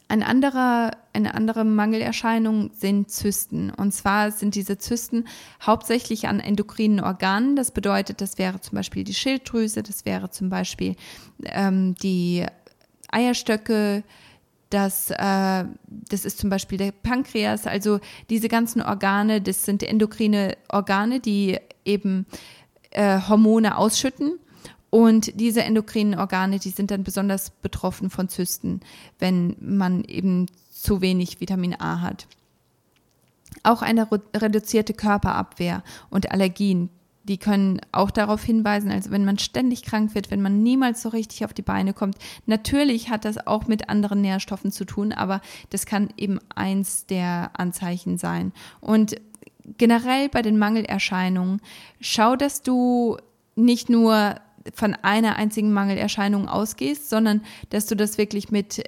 Ein 0.09 0.23
anderer, 0.23 0.91
eine 1.15 1.35
andere 1.35 1.65
Mangelerscheinung 1.65 2.71
sind 2.75 3.11
Zysten. 3.11 3.71
Und 3.71 3.93
zwar 3.93 4.31
sind 4.31 4.55
diese 4.55 4.77
Zysten 4.77 5.25
hauptsächlich 5.63 6.29
an 6.29 6.39
endokrinen 6.39 7.01
Organen. 7.01 7.57
Das 7.57 7.71
bedeutet, 7.71 8.21
das 8.21 8.37
wäre 8.37 8.61
zum 8.61 8.77
Beispiel 8.77 9.05
die 9.05 9.15
Schilddrüse, 9.15 9.83
das 9.83 10.05
wäre 10.05 10.31
zum 10.31 10.51
Beispiel 10.51 10.97
ähm, 11.45 11.95
die 11.97 12.45
Eierstöcke, 13.11 14.05
das, 14.77 15.11
äh, 15.11 15.65
das 15.89 16.27
ist 16.27 16.37
zum 16.37 16.51
Beispiel 16.51 16.77
der 16.77 16.93
Pankreas. 16.93 17.67
Also 17.67 17.99
diese 18.29 18.49
ganzen 18.49 18.83
Organe, 18.83 19.41
das 19.41 19.65
sind 19.65 19.83
endokrine 19.83 20.55
Organe, 20.69 21.19
die 21.19 21.59
eben 21.87 22.27
äh, 22.91 23.19
Hormone 23.27 23.79
ausschütten. 23.79 24.39
Und 24.91 25.41
diese 25.41 25.63
endokrinen 25.63 26.19
Organe, 26.19 26.59
die 26.59 26.69
sind 26.69 26.91
dann 26.91 27.05
besonders 27.05 27.51
betroffen 27.51 28.11
von 28.11 28.29
Zysten, 28.29 28.81
wenn 29.19 29.57
man 29.61 30.05
eben 30.05 30.47
zu 30.71 31.01
wenig 31.01 31.41
Vitamin 31.41 31.75
A 31.81 32.03
hat. 32.03 32.27
Auch 33.63 33.81
eine 33.81 34.07
reduzierte 34.35 34.93
Körperabwehr 34.93 35.83
und 36.11 36.31
Allergien, 36.31 36.91
die 37.29 37.39
können 37.39 37.81
auch 37.93 38.11
darauf 38.11 38.43
hinweisen, 38.43 38.91
also 38.91 39.11
wenn 39.11 39.25
man 39.25 39.39
ständig 39.39 39.83
krank 39.83 40.15
wird, 40.15 40.31
wenn 40.31 40.43
man 40.43 40.63
niemals 40.63 41.03
so 41.03 41.09
richtig 41.09 41.45
auf 41.45 41.53
die 41.53 41.63
Beine 41.63 41.93
kommt. 41.93 42.17
Natürlich 42.47 43.11
hat 43.11 43.25
das 43.25 43.47
auch 43.47 43.67
mit 43.67 43.89
anderen 43.89 44.21
Nährstoffen 44.21 44.71
zu 44.71 44.85
tun, 44.85 45.13
aber 45.13 45.41
das 45.71 45.87
kann 45.87 46.11
eben 46.17 46.39
eins 46.55 47.07
der 47.07 47.51
Anzeichen 47.55 48.17
sein. 48.17 48.53
Und 48.81 49.17
generell 49.77 50.29
bei 50.29 50.43
den 50.43 50.59
Mangelerscheinungen, 50.59 51.61
schau, 52.01 52.37
dass 52.37 52.63
du 52.63 53.17
nicht 53.57 53.89
nur 53.89 54.37
von 54.75 54.95
einer 54.95 55.37
einzigen 55.37 55.73
Mangelerscheinung 55.73 56.49
ausgehst, 56.49 57.09
sondern 57.09 57.43
dass 57.71 57.87
du 57.87 57.97
das 57.97 58.19
wirklich 58.19 58.51
mit 58.51 58.85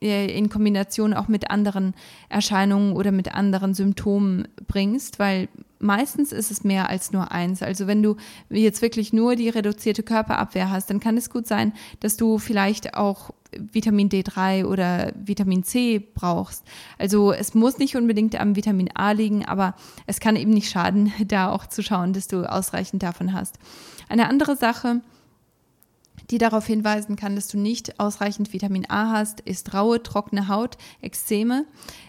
äh, 0.00 0.36
in 0.36 0.48
Kombination 0.48 1.14
auch 1.14 1.28
mit 1.28 1.50
anderen 1.50 1.94
Erscheinungen 2.28 2.92
oder 2.94 3.12
mit 3.12 3.34
anderen 3.34 3.74
Symptomen 3.74 4.48
bringst, 4.66 5.18
weil 5.18 5.48
meistens 5.78 6.32
ist 6.32 6.50
es 6.50 6.64
mehr 6.64 6.88
als 6.88 7.12
nur 7.12 7.32
eins. 7.32 7.62
Also 7.62 7.86
wenn 7.86 8.02
du 8.02 8.16
jetzt 8.50 8.82
wirklich 8.82 9.12
nur 9.12 9.36
die 9.36 9.48
reduzierte 9.48 10.02
Körperabwehr 10.02 10.70
hast, 10.70 10.90
dann 10.90 11.00
kann 11.00 11.16
es 11.16 11.30
gut 11.30 11.46
sein, 11.46 11.72
dass 12.00 12.16
du 12.16 12.38
vielleicht 12.38 12.94
auch 12.94 13.30
Vitamin 13.58 14.08
D3 14.08 14.64
oder 14.66 15.12
Vitamin 15.16 15.62
C 15.62 15.98
brauchst. 15.98 16.64
Also 16.98 17.32
es 17.32 17.54
muss 17.54 17.78
nicht 17.78 17.96
unbedingt 17.96 18.38
am 18.38 18.56
Vitamin 18.56 18.90
A 18.94 19.12
liegen, 19.12 19.44
aber 19.44 19.74
es 20.06 20.20
kann 20.20 20.36
eben 20.36 20.52
nicht 20.52 20.70
schaden, 20.70 21.12
da 21.26 21.50
auch 21.50 21.66
zu 21.66 21.82
schauen, 21.82 22.12
dass 22.12 22.28
du 22.28 22.44
ausreichend 22.50 23.02
davon 23.02 23.32
hast. 23.32 23.58
Eine 24.08 24.28
andere 24.28 24.56
Sache, 24.56 25.00
die 26.30 26.38
darauf 26.38 26.66
hinweisen 26.66 27.16
kann, 27.16 27.36
dass 27.36 27.48
du 27.48 27.58
nicht 27.58 28.00
ausreichend 28.00 28.52
Vitamin 28.52 28.86
A 28.88 29.12
hast, 29.12 29.40
ist 29.40 29.74
raue, 29.74 30.02
trockene 30.02 30.48
Haut, 30.48 30.76
Ekzeme, 31.00 31.66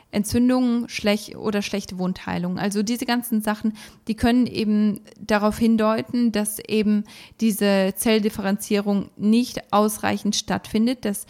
Entzündungen 0.10 0.88
schlecht 0.88 1.36
oder 1.36 1.62
schlechte 1.62 2.00
Wundheilung. 2.00 2.58
Also 2.58 2.82
diese 2.82 3.06
ganzen 3.06 3.42
Sachen, 3.42 3.74
die 4.08 4.16
können 4.16 4.48
eben 4.48 5.02
darauf 5.20 5.58
hindeuten, 5.58 6.32
dass 6.32 6.60
eben 6.60 7.04
diese 7.42 7.94
Zelldifferenzierung 7.96 9.10
nicht 9.18 9.74
ausreichend 9.74 10.36
stattfindet, 10.36 11.04
dass, 11.04 11.26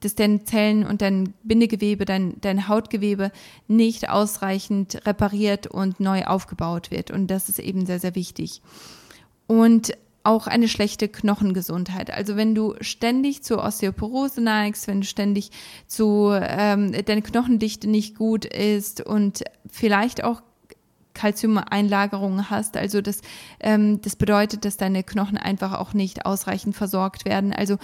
dass 0.00 0.14
deine 0.16 0.44
Zellen 0.44 0.84
und 0.84 1.00
dein 1.00 1.32
Bindegewebe, 1.44 2.04
dein, 2.04 2.34
dein 2.42 2.68
Hautgewebe 2.68 3.32
nicht 3.68 4.10
ausreichend 4.10 5.06
repariert 5.06 5.66
und 5.66 5.98
neu 5.98 6.24
aufgebaut 6.24 6.90
wird. 6.90 7.10
Und 7.10 7.28
das 7.28 7.48
ist 7.48 7.58
eben 7.58 7.86
sehr, 7.86 8.00
sehr 8.00 8.14
wichtig. 8.14 8.60
Und 9.46 9.92
auch 10.22 10.46
eine 10.46 10.68
schlechte 10.68 11.08
Knochengesundheit. 11.08 12.10
Also 12.10 12.36
wenn 12.36 12.54
du 12.54 12.74
ständig 12.80 13.42
zur 13.42 13.64
Osteoporose 13.64 14.40
neigst, 14.40 14.86
wenn 14.86 15.00
du 15.00 15.06
ständig 15.06 15.50
zu 15.86 16.30
ähm, 16.32 16.92
deine 17.04 17.22
Knochendichte 17.22 17.88
nicht 17.88 18.16
gut 18.16 18.44
ist 18.44 19.00
und 19.00 19.42
vielleicht 19.70 20.22
auch 20.22 20.42
Kalziumeinlagerungen 21.14 22.50
hast. 22.50 22.76
Also 22.76 23.00
das, 23.00 23.20
ähm, 23.60 24.00
das 24.02 24.16
bedeutet, 24.16 24.64
dass 24.64 24.76
deine 24.76 25.02
Knochen 25.02 25.36
einfach 25.36 25.78
auch 25.78 25.92
nicht 25.92 26.24
ausreichend 26.24 26.76
versorgt 26.76 27.24
werden. 27.24 27.52
Also 27.52 27.76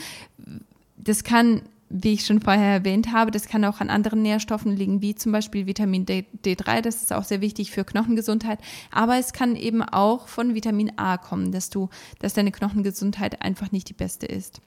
das 0.96 1.24
kann 1.24 1.62
wie 1.88 2.14
ich 2.14 2.26
schon 2.26 2.40
vorher 2.40 2.72
erwähnt 2.72 3.12
habe, 3.12 3.30
das 3.30 3.46
kann 3.46 3.64
auch 3.64 3.80
an 3.80 3.90
anderen 3.90 4.22
Nährstoffen 4.22 4.76
liegen, 4.76 5.02
wie 5.02 5.14
zum 5.14 5.32
Beispiel 5.32 5.66
Vitamin 5.66 6.04
D, 6.04 6.24
D3, 6.44 6.80
das 6.80 7.02
ist 7.02 7.12
auch 7.12 7.24
sehr 7.24 7.40
wichtig 7.40 7.70
für 7.70 7.84
Knochengesundheit. 7.84 8.58
Aber 8.90 9.16
es 9.18 9.32
kann 9.32 9.56
eben 9.56 9.82
auch 9.82 10.28
von 10.28 10.54
Vitamin 10.54 10.92
A 10.96 11.16
kommen, 11.16 11.52
dass 11.52 11.70
du, 11.70 11.88
dass 12.18 12.34
deine 12.34 12.52
Knochengesundheit 12.52 13.42
einfach 13.42 13.72
nicht 13.72 13.88
die 13.88 13.94
beste 13.94 14.26
ist. 14.26 14.60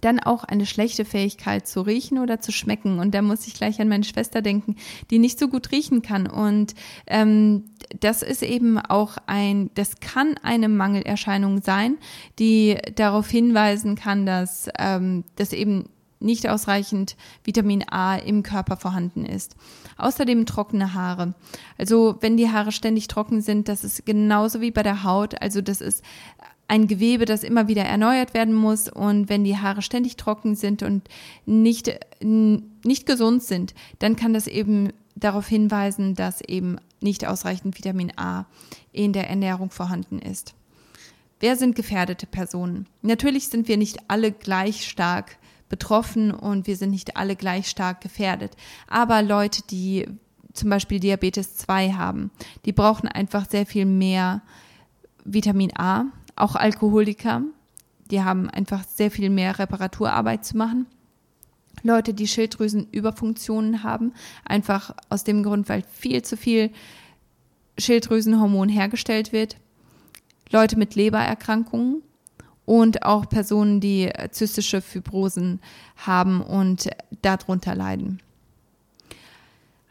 Dann 0.00 0.20
auch 0.20 0.44
eine 0.44 0.66
schlechte 0.66 1.04
Fähigkeit 1.04 1.66
zu 1.66 1.82
riechen 1.82 2.18
oder 2.18 2.40
zu 2.40 2.52
schmecken. 2.52 2.98
Und 2.98 3.14
da 3.14 3.22
muss 3.22 3.46
ich 3.46 3.54
gleich 3.54 3.80
an 3.80 3.88
meine 3.88 4.04
Schwester 4.04 4.42
denken, 4.42 4.76
die 5.10 5.18
nicht 5.18 5.38
so 5.38 5.48
gut 5.48 5.70
riechen 5.70 6.02
kann. 6.02 6.26
Und 6.26 6.74
ähm, 7.06 7.64
das 8.00 8.22
ist 8.22 8.42
eben 8.42 8.78
auch 8.78 9.18
ein, 9.26 9.70
das 9.74 10.00
kann 10.00 10.34
eine 10.42 10.68
Mangelerscheinung 10.68 11.62
sein, 11.62 11.98
die 12.38 12.78
darauf 12.94 13.28
hinweisen 13.28 13.96
kann, 13.96 14.26
dass, 14.26 14.68
ähm, 14.78 15.24
dass 15.36 15.52
eben 15.52 15.88
nicht 16.22 16.48
ausreichend 16.48 17.16
Vitamin 17.44 17.84
A 17.90 18.16
im 18.16 18.42
Körper 18.42 18.76
vorhanden 18.76 19.24
ist. 19.24 19.56
Außerdem 19.98 20.46
trockene 20.46 20.94
Haare. 20.94 21.34
Also 21.78 22.16
wenn 22.20 22.36
die 22.36 22.50
Haare 22.50 22.72
ständig 22.72 23.08
trocken 23.08 23.40
sind, 23.40 23.68
das 23.68 23.84
ist 23.84 24.06
genauso 24.06 24.60
wie 24.60 24.70
bei 24.70 24.82
der 24.82 25.02
Haut. 25.02 25.40
Also 25.42 25.60
das 25.60 25.80
ist 25.80 26.02
ein 26.72 26.86
Gewebe, 26.86 27.26
das 27.26 27.44
immer 27.44 27.68
wieder 27.68 27.84
erneuert 27.84 28.32
werden 28.32 28.54
muss. 28.54 28.88
Und 28.88 29.28
wenn 29.28 29.44
die 29.44 29.58
Haare 29.58 29.82
ständig 29.82 30.16
trocken 30.16 30.54
sind 30.54 30.82
und 30.82 31.06
nicht, 31.44 31.92
nicht 32.22 33.04
gesund 33.04 33.42
sind, 33.42 33.74
dann 33.98 34.16
kann 34.16 34.32
das 34.32 34.46
eben 34.46 34.88
darauf 35.14 35.46
hinweisen, 35.46 36.14
dass 36.14 36.40
eben 36.40 36.78
nicht 37.02 37.26
ausreichend 37.26 37.76
Vitamin 37.76 38.12
A 38.16 38.46
in 38.90 39.12
der 39.12 39.28
Ernährung 39.28 39.70
vorhanden 39.70 40.18
ist. 40.18 40.54
Wer 41.40 41.56
sind 41.56 41.76
gefährdete 41.76 42.26
Personen? 42.26 42.88
Natürlich 43.02 43.48
sind 43.48 43.68
wir 43.68 43.76
nicht 43.76 43.98
alle 44.08 44.32
gleich 44.32 44.88
stark 44.88 45.36
betroffen 45.68 46.30
und 46.30 46.66
wir 46.66 46.76
sind 46.76 46.90
nicht 46.90 47.18
alle 47.18 47.36
gleich 47.36 47.68
stark 47.68 48.00
gefährdet. 48.00 48.56
Aber 48.86 49.22
Leute, 49.22 49.62
die 49.70 50.08
zum 50.54 50.70
Beispiel 50.70 51.00
Diabetes 51.00 51.54
2 51.56 51.92
haben, 51.92 52.30
die 52.64 52.72
brauchen 52.72 53.08
einfach 53.08 53.50
sehr 53.50 53.66
viel 53.66 53.84
mehr 53.84 54.40
Vitamin 55.24 55.76
A. 55.76 56.06
Auch 56.42 56.56
Alkoholiker, 56.56 57.42
die 58.10 58.24
haben 58.24 58.50
einfach 58.50 58.82
sehr 58.82 59.12
viel 59.12 59.30
mehr 59.30 59.60
Reparaturarbeit 59.60 60.44
zu 60.44 60.56
machen. 60.56 60.86
Leute, 61.84 62.14
die 62.14 62.26
Schilddrüsenüberfunktionen 62.26 63.84
haben, 63.84 64.12
einfach 64.44 64.92
aus 65.08 65.22
dem 65.22 65.44
Grund, 65.44 65.68
weil 65.68 65.84
viel 65.92 66.22
zu 66.22 66.36
viel 66.36 66.72
Schilddrüsenhormon 67.78 68.68
hergestellt 68.68 69.32
wird. 69.32 69.56
Leute 70.50 70.76
mit 70.76 70.96
Lebererkrankungen 70.96 72.02
und 72.64 73.04
auch 73.04 73.28
Personen, 73.28 73.78
die 73.78 74.10
zystische 74.32 74.80
Fibrosen 74.80 75.60
haben 75.96 76.40
und 76.40 76.90
darunter 77.22 77.76
leiden. 77.76 78.20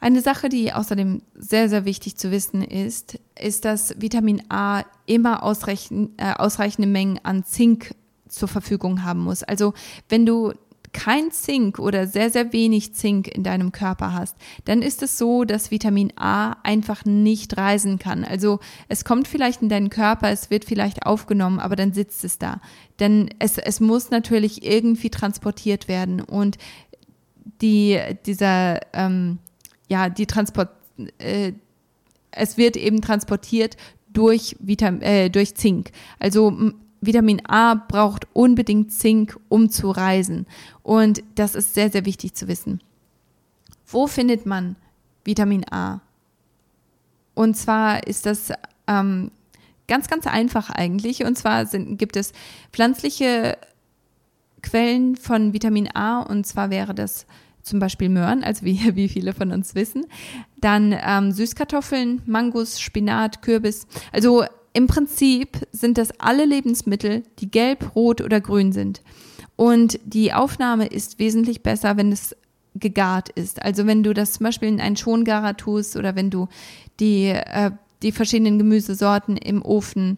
Eine 0.01 0.21
Sache, 0.21 0.49
die 0.49 0.73
außerdem 0.73 1.21
sehr, 1.35 1.69
sehr 1.69 1.85
wichtig 1.85 2.17
zu 2.17 2.31
wissen 2.31 2.63
ist, 2.63 3.19
ist, 3.39 3.65
dass 3.65 4.01
Vitamin 4.01 4.41
A 4.49 4.81
immer 5.05 5.43
äh, 5.43 6.33
ausreichende 6.33 6.87
Mengen 6.87 7.19
an 7.21 7.43
Zink 7.43 7.93
zur 8.27 8.47
Verfügung 8.47 9.03
haben 9.03 9.19
muss. 9.19 9.43
Also 9.43 9.75
wenn 10.09 10.25
du 10.25 10.53
kein 10.91 11.29
Zink 11.29 11.77
oder 11.77 12.07
sehr, 12.07 12.31
sehr 12.31 12.51
wenig 12.51 12.95
Zink 12.95 13.27
in 13.27 13.43
deinem 13.43 13.71
Körper 13.71 14.13
hast, 14.13 14.35
dann 14.65 14.81
ist 14.81 15.03
es 15.03 15.19
so, 15.19 15.43
dass 15.43 15.69
Vitamin 15.69 16.11
A 16.15 16.53
einfach 16.63 17.05
nicht 17.05 17.55
reisen 17.55 17.99
kann. 17.99 18.25
Also 18.25 18.59
es 18.87 19.05
kommt 19.05 19.27
vielleicht 19.27 19.61
in 19.61 19.69
deinen 19.69 19.91
Körper, 19.91 20.31
es 20.31 20.49
wird 20.49 20.65
vielleicht 20.65 21.05
aufgenommen, 21.05 21.59
aber 21.59 21.75
dann 21.75 21.93
sitzt 21.93 22.23
es 22.23 22.39
da. 22.39 22.59
Denn 22.99 23.29
es, 23.37 23.59
es 23.59 23.79
muss 23.79 24.09
natürlich 24.09 24.65
irgendwie 24.65 25.11
transportiert 25.11 25.87
werden 25.87 26.21
und 26.21 26.57
die, 27.61 27.99
dieser, 28.25 28.79
ähm, 28.93 29.37
ja, 29.91 30.07
die 30.07 30.25
Transport, 30.25 30.69
äh, 31.17 31.51
es 32.31 32.55
wird 32.55 32.77
eben 32.77 33.01
transportiert 33.01 33.75
durch, 34.13 34.55
Vitam 34.59 35.01
äh, 35.01 35.27
durch 35.29 35.55
Zink. 35.55 35.91
Also 36.17 36.71
Vitamin 37.01 37.41
A 37.45 37.75
braucht 37.75 38.25
unbedingt 38.31 38.93
Zink, 38.93 39.37
um 39.49 39.69
zu 39.69 39.91
reisen. 39.91 40.47
Und 40.81 41.23
das 41.35 41.55
ist 41.55 41.73
sehr, 41.73 41.89
sehr 41.91 42.05
wichtig 42.05 42.35
zu 42.35 42.47
wissen. 42.47 42.81
Wo 43.85 44.07
findet 44.07 44.45
man 44.45 44.77
Vitamin 45.25 45.65
A? 45.69 45.99
Und 47.33 47.57
zwar 47.57 48.07
ist 48.07 48.25
das 48.25 48.53
ähm, 48.87 49.29
ganz, 49.89 50.07
ganz 50.07 50.25
einfach 50.25 50.69
eigentlich. 50.69 51.25
Und 51.25 51.37
zwar 51.37 51.65
sind, 51.65 51.97
gibt 51.97 52.15
es 52.15 52.31
pflanzliche 52.71 53.57
Quellen 54.61 55.17
von 55.17 55.51
Vitamin 55.51 55.89
A 55.93 56.21
und 56.21 56.47
zwar 56.47 56.69
wäre 56.69 56.95
das 56.95 57.25
zum 57.63 57.79
Beispiel 57.79 58.09
Möhren, 58.09 58.43
also 58.43 58.65
wie, 58.65 58.79
wie 58.95 59.09
viele 59.09 59.33
von 59.33 59.51
uns 59.51 59.75
wissen. 59.75 60.05
Dann 60.59 60.95
ähm, 61.05 61.31
Süßkartoffeln, 61.31 62.21
Mangos, 62.25 62.79
Spinat, 62.79 63.41
Kürbis. 63.41 63.87
Also 64.11 64.45
im 64.73 64.87
Prinzip 64.87 65.57
sind 65.71 65.97
das 65.97 66.11
alle 66.19 66.45
Lebensmittel, 66.45 67.23
die 67.39 67.51
gelb, 67.51 67.95
rot 67.95 68.21
oder 68.21 68.39
grün 68.39 68.71
sind. 68.71 69.01
Und 69.55 69.99
die 70.05 70.33
Aufnahme 70.33 70.87
ist 70.87 71.19
wesentlich 71.19 71.61
besser, 71.61 71.97
wenn 71.97 72.11
es 72.11 72.35
gegart 72.75 73.29
ist. 73.29 73.61
Also 73.61 73.85
wenn 73.85 74.03
du 74.03 74.13
das 74.13 74.33
zum 74.33 74.45
Beispiel 74.45 74.69
in 74.69 74.79
einen 74.79 74.95
Schongarer 74.95 75.57
tust 75.57 75.97
oder 75.97 76.15
wenn 76.15 76.29
du 76.29 76.47
die, 76.99 77.27
äh, 77.27 77.71
die 78.01 78.11
verschiedenen 78.11 78.57
Gemüsesorten 78.57 79.37
im 79.37 79.61
Ofen 79.61 80.17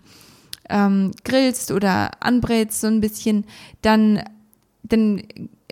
ähm, 0.70 1.12
grillst 1.24 1.72
oder 1.72 2.12
anbrätst 2.24 2.82
so 2.82 2.88
ein 2.88 3.02
bisschen, 3.02 3.46
dann, 3.82 4.24
dann 4.84 5.24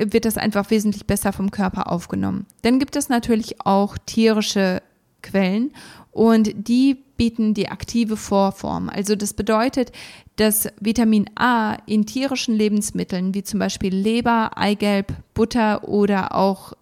wird 0.06 0.26
das 0.26 0.38
einfach 0.38 0.70
wesentlich 0.72 1.06
besser 1.06 1.34
vom 1.34 1.52
Körper 1.52 1.92
aufgenommen. 1.92 2.46
Dann 2.62 2.80
gibt 2.80 2.96
es 2.96 3.10
natürlich 3.10 3.66
auch 3.66 3.98
tierische 3.98 4.82
Quellen 5.22 5.72
und 6.12 6.52
die 6.68 6.96
bieten 7.18 7.54
die 7.54 7.70
aktive 7.70 8.18
Vorform. 8.18 8.90
Also 8.90 9.16
das 9.16 9.34
bedeutet, 9.34 9.92
dass 10.38 10.68
Vitamin 10.80 11.30
A 11.36 11.78
in 11.86 12.06
tierischen 12.06 12.56
Lebensmitteln 12.56 13.34
wie 13.34 13.44
zum 13.44 13.60
Beispiel 13.60 13.94
Leber, 13.94 14.58
Eigelb, 14.58 15.14
Butter 15.34 15.88
oder 15.88 16.36
auch 16.36 16.74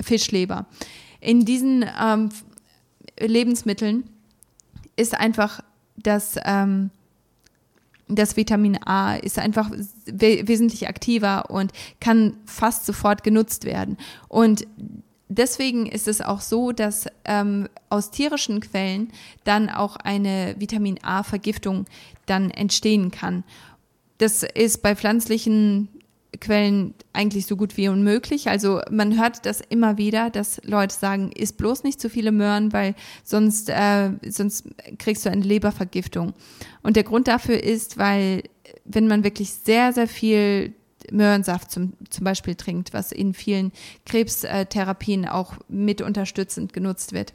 Fischleber, 0.00 0.66
in 1.20 1.44
diesen 1.44 1.84
ähm, 2.00 2.30
Lebensmitteln 3.18 4.04
ist 4.96 5.14
einfach 5.14 5.60
das, 5.96 6.36
ähm, 6.44 6.90
das 8.08 8.36
Vitamin 8.36 8.78
A 8.84 9.16
ist 9.16 9.38
einfach 9.38 9.70
we 9.70 10.46
wesentlich 10.46 10.88
aktiver 10.88 11.50
und 11.50 11.72
kann 12.00 12.36
fast 12.44 12.86
sofort 12.86 13.24
genutzt 13.24 13.64
werden. 13.64 13.96
Und 14.28 14.66
deswegen 15.28 15.86
ist 15.86 16.08
es 16.08 16.20
auch 16.20 16.40
so, 16.40 16.72
dass 16.72 17.06
ähm, 17.24 17.68
aus 17.90 18.10
tierischen 18.10 18.60
Quellen 18.60 19.12
dann 19.44 19.68
auch 19.68 19.96
eine 19.96 20.54
Vitamin 20.58 20.98
A-Vergiftung 21.02 21.86
dann 22.26 22.50
entstehen 22.50 23.10
kann. 23.10 23.44
Das 24.18 24.42
ist 24.42 24.82
bei 24.82 24.94
pflanzlichen 24.94 25.88
Quellen 26.38 26.94
eigentlich 27.12 27.46
so 27.46 27.56
gut 27.56 27.76
wie 27.76 27.88
unmöglich. 27.88 28.48
Also 28.48 28.80
man 28.90 29.18
hört 29.18 29.46
das 29.46 29.60
immer 29.60 29.98
wieder, 29.98 30.30
dass 30.30 30.60
Leute 30.64 30.94
sagen, 30.94 31.32
isst 31.32 31.56
bloß 31.56 31.82
nicht 31.82 32.00
zu 32.00 32.10
viele 32.10 32.32
Möhren, 32.32 32.72
weil 32.72 32.94
sonst, 33.24 33.68
äh, 33.70 34.10
sonst 34.28 34.68
kriegst 34.98 35.24
du 35.24 35.30
eine 35.30 35.42
Lebervergiftung. 35.42 36.34
Und 36.82 36.96
der 36.96 37.04
Grund 37.04 37.28
dafür 37.28 37.62
ist, 37.62 37.98
weil 37.98 38.42
wenn 38.84 39.08
man 39.08 39.24
wirklich 39.24 39.52
sehr, 39.52 39.92
sehr 39.92 40.08
viel 40.08 40.74
Möhrensaft 41.10 41.70
zum, 41.70 41.92
zum 42.10 42.24
Beispiel 42.24 42.54
trinkt, 42.54 42.92
was 42.92 43.12
in 43.12 43.34
vielen 43.34 43.72
Krebstherapien 44.04 45.26
auch 45.26 45.54
mit 45.68 46.02
unterstützend 46.02 46.72
genutzt 46.72 47.12
wird, 47.12 47.32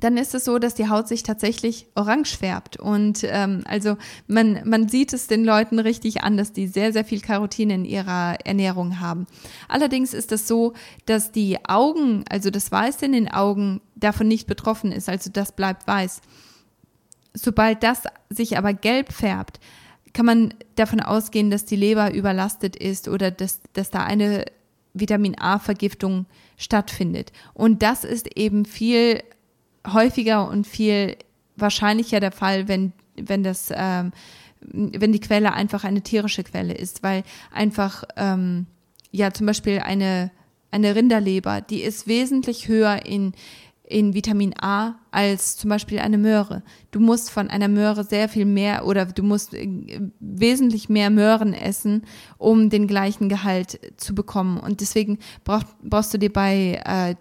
dann 0.00 0.16
ist 0.16 0.34
es 0.34 0.44
so, 0.44 0.58
dass 0.58 0.74
die 0.74 0.88
Haut 0.88 1.08
sich 1.08 1.22
tatsächlich 1.22 1.86
orange 1.94 2.36
färbt. 2.36 2.78
Und 2.78 3.24
ähm, 3.24 3.62
also 3.66 3.96
man, 4.26 4.60
man 4.64 4.88
sieht 4.88 5.12
es 5.12 5.26
den 5.26 5.44
Leuten 5.44 5.78
richtig 5.78 6.22
an, 6.22 6.36
dass 6.36 6.52
die 6.52 6.66
sehr, 6.66 6.92
sehr 6.92 7.04
viel 7.04 7.20
Carotin 7.20 7.70
in 7.70 7.84
ihrer 7.84 8.36
Ernährung 8.44 9.00
haben. 9.00 9.26
Allerdings 9.68 10.12
ist 10.12 10.32
es 10.32 10.46
so, 10.46 10.74
dass 11.06 11.32
die 11.32 11.64
Augen, 11.66 12.24
also 12.28 12.50
das 12.50 12.70
Weiß 12.70 13.00
in 13.02 13.12
den 13.12 13.30
Augen, 13.30 13.80
davon 13.94 14.28
nicht 14.28 14.46
betroffen 14.46 14.92
ist. 14.92 15.08
Also 15.08 15.30
das 15.30 15.52
bleibt 15.52 15.86
weiß. 15.86 16.20
Sobald 17.32 17.82
das 17.82 18.02
sich 18.28 18.58
aber 18.58 18.74
gelb 18.74 19.12
färbt, 19.12 19.60
kann 20.12 20.26
man 20.26 20.54
davon 20.76 21.00
ausgehen, 21.00 21.50
dass 21.50 21.64
die 21.64 21.76
Leber 21.76 22.12
überlastet 22.12 22.76
ist 22.76 23.08
oder 23.08 23.30
dass, 23.30 23.60
dass 23.72 23.90
da 23.90 24.02
eine 24.02 24.46
Vitamin 24.94 25.38
A-Vergiftung 25.38 26.26
stattfindet. 26.56 27.32
Und 27.52 27.82
das 27.82 28.04
ist 28.04 28.36
eben 28.36 28.64
viel 28.64 29.22
häufiger 29.92 30.48
und 30.48 30.66
viel 30.66 31.16
wahrscheinlicher 31.56 32.20
der 32.20 32.32
Fall, 32.32 32.68
wenn, 32.68 32.92
wenn 33.16 33.42
das, 33.42 33.72
ähm, 33.74 34.12
wenn 34.60 35.12
die 35.12 35.20
Quelle 35.20 35.52
einfach 35.52 35.84
eine 35.84 36.02
tierische 36.02 36.44
Quelle 36.44 36.74
ist, 36.74 37.02
weil 37.02 37.22
einfach, 37.52 38.04
ähm, 38.16 38.66
ja, 39.10 39.32
zum 39.32 39.46
Beispiel 39.46 39.80
eine, 39.80 40.30
eine 40.70 40.94
Rinderleber, 40.94 41.60
die 41.60 41.82
ist 41.82 42.06
wesentlich 42.06 42.68
höher 42.68 43.06
in, 43.06 43.32
in 43.88 44.14
Vitamin 44.14 44.52
A 44.60 44.96
als 45.10 45.56
zum 45.56 45.70
Beispiel 45.70 46.00
eine 46.00 46.18
Möhre. 46.18 46.62
Du 46.90 47.00
musst 47.00 47.30
von 47.30 47.48
einer 47.48 47.68
Möhre 47.68 48.04
sehr 48.04 48.28
viel 48.28 48.44
mehr 48.44 48.84
oder 48.84 49.06
du 49.06 49.22
musst 49.22 49.54
äh, 49.54 50.00
wesentlich 50.18 50.88
mehr 50.88 51.10
Möhren 51.10 51.54
essen, 51.54 52.02
um 52.36 52.68
den 52.68 52.88
gleichen 52.88 53.28
Gehalt 53.28 53.78
zu 53.96 54.14
bekommen. 54.14 54.58
Und 54.58 54.80
deswegen 54.80 55.18
brauch, 55.44 55.62
brauchst 55.82 56.12
du 56.12 56.18
dir 56.18 56.32
bei 56.32 56.82
äh, 56.84 57.14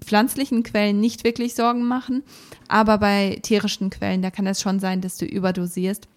pflanzlichen 0.00 0.62
Quellen 0.62 1.00
nicht 1.00 1.24
wirklich 1.24 1.54
Sorgen 1.54 1.84
machen, 1.84 2.22
aber 2.68 2.98
bei 2.98 3.38
tierischen 3.42 3.90
Quellen, 3.90 4.22
da 4.22 4.30
kann 4.30 4.46
es 4.46 4.60
schon 4.60 4.80
sein, 4.80 5.00
dass 5.00 5.16
du 5.16 5.24
überdosierst, 5.24 6.08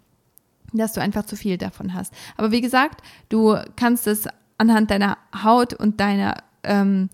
dass 0.73 0.93
du 0.93 1.01
einfach 1.01 1.25
zu 1.25 1.35
viel 1.35 1.57
davon 1.57 1.93
hast. 1.93 2.13
Aber 2.37 2.51
wie 2.51 2.61
gesagt, 2.61 3.01
du 3.29 3.57
kannst 3.75 4.07
es 4.07 4.27
anhand 4.57 4.91
deiner 4.91 5.17
Haut 5.43 5.73
und 5.73 5.99
deiner 5.99 6.37
ähm, 6.63 7.09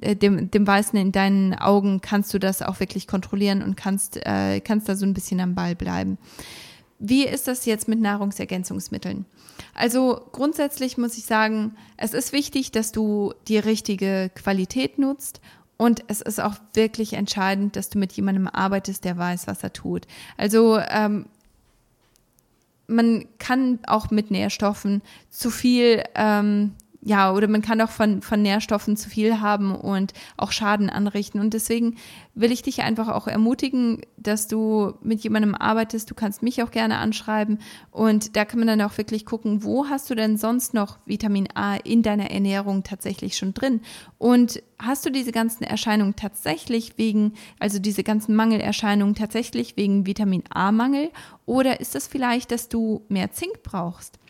äh, 0.00 0.16
dem, 0.16 0.50
dem 0.50 0.66
Weißen 0.66 0.98
in 0.98 1.12
deinen 1.12 1.54
Augen 1.54 2.00
kannst 2.00 2.32
du 2.32 2.38
das 2.38 2.62
auch 2.62 2.80
wirklich 2.80 3.06
kontrollieren 3.06 3.62
und 3.62 3.76
kannst, 3.76 4.16
äh, 4.24 4.60
kannst 4.60 4.88
da 4.88 4.96
so 4.96 5.04
ein 5.04 5.14
bisschen 5.14 5.40
am 5.40 5.54
Ball 5.54 5.74
bleiben. 5.74 6.18
Wie 6.98 7.24
ist 7.26 7.48
das 7.48 7.66
jetzt 7.66 7.88
mit 7.88 8.00
Nahrungsergänzungsmitteln? 8.00 9.26
Also 9.74 10.20
grundsätzlich 10.30 10.98
muss 10.98 11.18
ich 11.18 11.24
sagen, 11.24 11.74
es 11.96 12.14
ist 12.14 12.32
wichtig, 12.32 12.70
dass 12.70 12.92
du 12.92 13.32
die 13.48 13.58
richtige 13.58 14.30
Qualität 14.34 14.98
nutzt 14.98 15.40
und 15.82 16.04
es 16.06 16.20
ist 16.20 16.40
auch 16.40 16.54
wirklich 16.74 17.14
entscheidend, 17.14 17.74
dass 17.74 17.88
du 17.88 17.98
mit 17.98 18.12
jemandem 18.12 18.46
arbeitest, 18.46 19.04
der 19.04 19.18
weiß, 19.18 19.48
was 19.48 19.64
er 19.64 19.72
tut. 19.72 20.06
Also 20.36 20.78
ähm, 20.78 21.26
man 22.86 23.24
kann 23.40 23.80
auch 23.88 24.12
mit 24.12 24.30
Nährstoffen 24.30 25.02
zu 25.28 25.50
viel 25.50 26.04
ähm, 26.14 26.74
ja, 27.04 27.32
oder 27.32 27.48
man 27.48 27.62
kann 27.62 27.80
auch 27.80 27.90
von, 27.90 28.22
von 28.22 28.42
Nährstoffen 28.42 28.96
zu 28.96 29.10
viel 29.10 29.40
haben 29.40 29.74
und 29.74 30.12
auch 30.36 30.52
Schaden 30.52 30.88
anrichten. 30.88 31.40
Und 31.40 31.52
deswegen 31.52 31.96
will 32.34 32.52
ich 32.52 32.62
dich 32.62 32.82
einfach 32.82 33.08
auch 33.08 33.26
ermutigen, 33.26 34.02
dass 34.16 34.46
du 34.46 34.94
mit 35.02 35.20
jemandem 35.24 35.56
arbeitest. 35.56 36.08
Du 36.08 36.14
kannst 36.14 36.44
mich 36.44 36.62
auch 36.62 36.70
gerne 36.70 36.98
anschreiben. 36.98 37.58
Und 37.90 38.36
da 38.36 38.44
kann 38.44 38.60
man 38.60 38.68
dann 38.68 38.80
auch 38.82 38.96
wirklich 38.98 39.26
gucken, 39.26 39.64
wo 39.64 39.88
hast 39.88 40.10
du 40.10 40.14
denn 40.14 40.36
sonst 40.36 40.74
noch 40.74 40.98
Vitamin 41.04 41.48
A 41.54 41.74
in 41.74 42.02
deiner 42.02 42.30
Ernährung 42.30 42.84
tatsächlich 42.84 43.36
schon 43.36 43.52
drin? 43.52 43.80
Und 44.18 44.62
hast 44.78 45.04
du 45.04 45.10
diese 45.10 45.32
ganzen 45.32 45.64
Erscheinungen 45.64 46.14
tatsächlich 46.14 46.98
wegen, 46.98 47.32
also 47.58 47.80
diese 47.80 48.04
ganzen 48.04 48.36
Mangelerscheinungen 48.36 49.16
tatsächlich 49.16 49.76
wegen 49.76 50.06
Vitamin 50.06 50.44
A-Mangel? 50.50 51.10
Oder 51.46 51.80
ist 51.80 51.96
es 51.96 52.06
vielleicht, 52.06 52.52
dass 52.52 52.68
du 52.68 53.02
mehr 53.08 53.32
Zink 53.32 53.64
brauchst? 53.64 54.21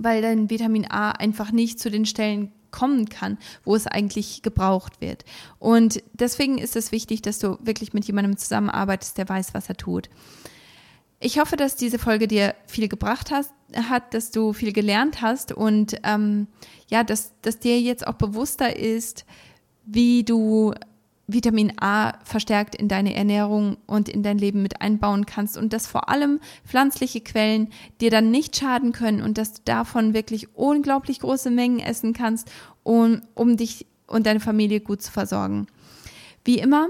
Weil 0.00 0.22
dein 0.22 0.50
Vitamin 0.50 0.90
A 0.90 1.10
einfach 1.10 1.52
nicht 1.52 1.78
zu 1.78 1.90
den 1.90 2.06
Stellen 2.06 2.50
kommen 2.70 3.08
kann, 3.08 3.38
wo 3.64 3.76
es 3.76 3.86
eigentlich 3.86 4.42
gebraucht 4.42 5.00
wird. 5.00 5.24
Und 5.58 6.02
deswegen 6.14 6.58
ist 6.58 6.76
es 6.76 6.92
wichtig, 6.92 7.20
dass 7.22 7.38
du 7.38 7.58
wirklich 7.60 7.92
mit 7.92 8.04
jemandem 8.06 8.36
zusammenarbeitest, 8.36 9.18
der 9.18 9.28
weiß, 9.28 9.54
was 9.54 9.68
er 9.68 9.76
tut. 9.76 10.08
Ich 11.18 11.38
hoffe, 11.38 11.56
dass 11.56 11.76
diese 11.76 11.98
Folge 11.98 12.26
dir 12.26 12.54
viel 12.66 12.88
gebracht 12.88 13.30
hast, 13.30 13.52
hat, 13.74 14.14
dass 14.14 14.30
du 14.30 14.54
viel 14.54 14.72
gelernt 14.72 15.20
hast 15.20 15.52
und 15.52 15.96
ähm, 16.02 16.46
ja, 16.88 17.04
dass, 17.04 17.34
dass 17.42 17.58
dir 17.58 17.78
jetzt 17.78 18.06
auch 18.06 18.14
bewusster 18.14 18.74
ist, 18.76 19.26
wie 19.84 20.24
du 20.24 20.72
Vitamin 21.32 21.72
A 21.80 22.14
verstärkt 22.24 22.74
in 22.74 22.88
deine 22.88 23.14
Ernährung 23.14 23.76
und 23.86 24.08
in 24.08 24.22
dein 24.22 24.38
Leben 24.38 24.62
mit 24.62 24.80
einbauen 24.80 25.26
kannst 25.26 25.56
und 25.56 25.72
dass 25.72 25.86
vor 25.86 26.08
allem 26.08 26.40
pflanzliche 26.66 27.20
Quellen 27.20 27.68
dir 28.00 28.10
dann 28.10 28.30
nicht 28.30 28.56
schaden 28.56 28.92
können 28.92 29.22
und 29.22 29.38
dass 29.38 29.54
du 29.54 29.62
davon 29.64 30.14
wirklich 30.14 30.54
unglaublich 30.54 31.20
große 31.20 31.50
Mengen 31.50 31.80
essen 31.80 32.12
kannst, 32.12 32.50
um, 32.82 33.22
um 33.34 33.56
dich 33.56 33.86
und 34.06 34.26
deine 34.26 34.40
Familie 34.40 34.80
gut 34.80 35.02
zu 35.02 35.12
versorgen. 35.12 35.66
Wie 36.44 36.58
immer 36.58 36.88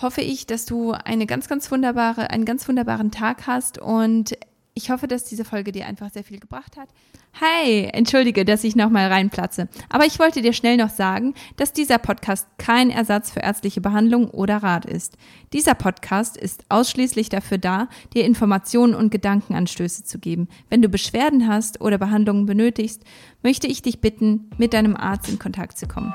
hoffe 0.00 0.22
ich, 0.22 0.46
dass 0.46 0.66
du 0.66 0.92
eine 0.92 1.26
ganz, 1.26 1.48
ganz 1.48 1.70
wunderbare, 1.70 2.30
einen 2.30 2.44
ganz 2.44 2.66
wunderbaren 2.68 3.10
Tag 3.10 3.46
hast 3.46 3.78
und 3.78 4.36
ich 4.74 4.90
hoffe, 4.90 5.06
dass 5.06 5.24
diese 5.24 5.44
Folge 5.44 5.70
dir 5.70 5.86
einfach 5.86 6.10
sehr 6.10 6.24
viel 6.24 6.40
gebracht 6.40 6.76
hat. 6.76 6.88
Hey, 7.32 7.88
entschuldige, 7.92 8.44
dass 8.44 8.64
ich 8.64 8.74
nochmal 8.74 9.06
reinplatze. 9.06 9.68
Aber 9.88 10.04
ich 10.04 10.18
wollte 10.18 10.42
dir 10.42 10.52
schnell 10.52 10.76
noch 10.76 10.90
sagen, 10.90 11.34
dass 11.56 11.72
dieser 11.72 11.98
Podcast 11.98 12.48
kein 12.58 12.90
Ersatz 12.90 13.30
für 13.30 13.40
ärztliche 13.40 13.80
Behandlung 13.80 14.28
oder 14.30 14.58
Rat 14.58 14.84
ist. 14.84 15.16
Dieser 15.52 15.74
Podcast 15.74 16.36
ist 16.36 16.64
ausschließlich 16.68 17.28
dafür 17.28 17.58
da, 17.58 17.88
dir 18.14 18.24
Informationen 18.24 18.94
und 18.94 19.10
Gedankenanstöße 19.10 20.04
zu 20.04 20.18
geben. 20.18 20.48
Wenn 20.70 20.82
du 20.82 20.88
Beschwerden 20.88 21.48
hast 21.48 21.80
oder 21.80 21.98
Behandlungen 21.98 22.46
benötigst, 22.46 23.02
möchte 23.42 23.68
ich 23.68 23.82
dich 23.82 24.00
bitten, 24.00 24.50
mit 24.58 24.74
deinem 24.74 24.96
Arzt 24.96 25.28
in 25.28 25.38
Kontakt 25.38 25.78
zu 25.78 25.86
kommen. 25.86 26.12